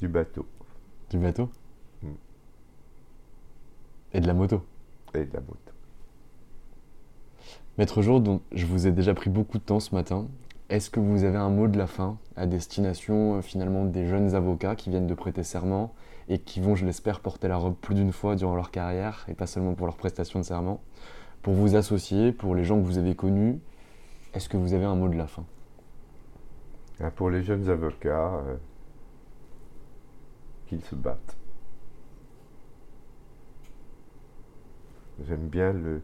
Du 0.00 0.06
bateau. 0.06 0.46
Du 1.10 1.18
bateau? 1.18 1.50
Et 4.18 4.20
de 4.20 4.26
la 4.26 4.34
moto. 4.34 4.62
Et 5.14 5.24
de 5.24 5.32
la 5.32 5.40
moto. 5.40 5.72
Maître 7.78 8.02
Jour, 8.02 8.40
je 8.50 8.66
vous 8.66 8.88
ai 8.88 8.90
déjà 8.90 9.14
pris 9.14 9.30
beaucoup 9.30 9.58
de 9.58 9.62
temps 9.62 9.78
ce 9.78 9.94
matin. 9.94 10.26
Est-ce 10.70 10.90
que 10.90 10.98
vous 10.98 11.22
avez 11.22 11.38
un 11.38 11.50
mot 11.50 11.68
de 11.68 11.78
la 11.78 11.86
fin 11.86 12.18
à 12.34 12.46
destination 12.46 13.36
euh, 13.36 13.42
finalement 13.42 13.84
des 13.84 14.06
jeunes 14.06 14.34
avocats 14.34 14.74
qui 14.74 14.90
viennent 14.90 15.06
de 15.06 15.14
prêter 15.14 15.44
serment 15.44 15.94
et 16.28 16.38
qui 16.40 16.60
vont, 16.60 16.74
je 16.74 16.84
l'espère, 16.84 17.20
porter 17.20 17.46
la 17.46 17.56
robe 17.56 17.76
plus 17.76 17.94
d'une 17.94 18.10
fois 18.10 18.34
durant 18.34 18.56
leur 18.56 18.72
carrière 18.72 19.24
et 19.28 19.34
pas 19.34 19.46
seulement 19.46 19.74
pour 19.74 19.86
leur 19.86 19.96
prestation 19.96 20.40
de 20.40 20.44
serment? 20.44 20.80
Pour 21.42 21.54
vous 21.54 21.76
associer, 21.76 22.32
pour 22.32 22.56
les 22.56 22.64
gens 22.64 22.80
que 22.80 22.84
vous 22.84 22.98
avez 22.98 23.14
connus, 23.14 23.60
est-ce 24.34 24.48
que 24.48 24.56
vous 24.56 24.74
avez 24.74 24.84
un 24.84 24.96
mot 24.96 25.08
de 25.08 25.16
la 25.16 25.28
fin? 25.28 25.44
Ah, 26.98 27.12
Pour 27.12 27.30
les 27.30 27.44
jeunes 27.44 27.68
avocats, 27.68 28.34
euh, 28.34 28.56
qu'ils 30.66 30.82
se 30.82 30.96
battent. 30.96 31.37
J'aime 35.26 35.48
bien 35.48 35.72
le, 35.72 36.02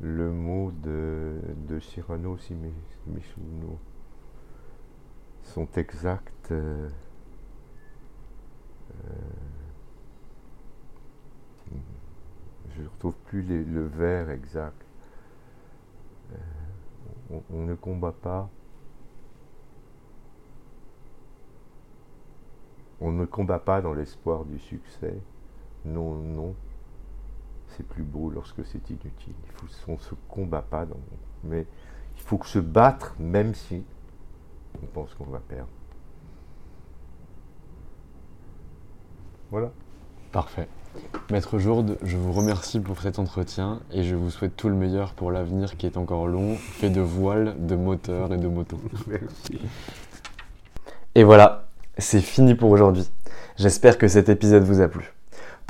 le 0.00 0.30
mot 0.30 0.70
de, 0.82 1.40
de 1.68 1.80
Cyrano, 1.80 2.36
si 2.36 2.54
mes, 2.54 2.72
souvenirs 3.34 3.78
sont 5.42 5.68
exacts. 5.76 6.50
Euh, 6.50 6.88
euh, 8.90 9.12
je 12.76 12.82
ne 12.82 12.88
retrouve 12.88 13.14
plus 13.26 13.42
le 13.42 13.86
vers 13.86 14.30
exact. 14.30 14.84
Euh, 16.32 17.38
on, 17.50 17.62
ne 17.62 17.74
combat 17.74 18.12
pas. 18.12 18.50
On 23.00 23.12
ne 23.12 23.24
combat 23.24 23.58
pas 23.58 23.80
dans 23.80 23.94
l'espoir 23.94 24.44
du 24.44 24.58
succès. 24.58 25.18
Non, 25.84 26.14
non 26.14 26.54
c'est 27.76 27.86
plus 27.86 28.02
beau 28.02 28.30
lorsque 28.30 28.64
c'est 28.64 28.90
inutile. 28.90 29.34
Il 29.44 29.52
faut, 29.52 29.66
on 29.92 29.94
ne 29.94 29.98
se 29.98 30.14
combat 30.28 30.62
pas, 30.62 30.84
dans, 30.84 30.96
mais 31.44 31.66
il 32.16 32.22
faut 32.22 32.40
se 32.44 32.58
battre 32.58 33.14
même 33.18 33.54
si 33.54 33.82
on 34.82 34.86
pense 34.86 35.14
qu'on 35.14 35.24
va 35.24 35.40
perdre. 35.40 35.68
Voilà. 39.50 39.70
Parfait. 40.32 40.68
Maître 41.30 41.58
Jourde, 41.58 41.98
je 42.02 42.16
vous 42.16 42.32
remercie 42.32 42.80
pour 42.80 43.00
cet 43.00 43.18
entretien 43.18 43.80
et 43.92 44.02
je 44.02 44.14
vous 44.14 44.30
souhaite 44.30 44.56
tout 44.56 44.68
le 44.68 44.74
meilleur 44.74 45.12
pour 45.12 45.30
l'avenir 45.30 45.76
qui 45.76 45.86
est 45.86 45.96
encore 45.96 46.26
long, 46.26 46.56
fait 46.56 46.90
de 46.90 47.00
voiles, 47.00 47.54
de 47.66 47.76
moteurs 47.76 48.32
et 48.32 48.38
de 48.38 48.48
motos. 48.48 48.80
Merci. 49.06 49.60
Et 51.14 51.24
voilà, 51.24 51.68
c'est 51.98 52.20
fini 52.20 52.54
pour 52.54 52.70
aujourd'hui. 52.70 53.08
J'espère 53.56 53.98
que 53.98 54.08
cet 54.08 54.28
épisode 54.28 54.62
vous 54.62 54.80
a 54.80 54.88
plu. 54.88 55.12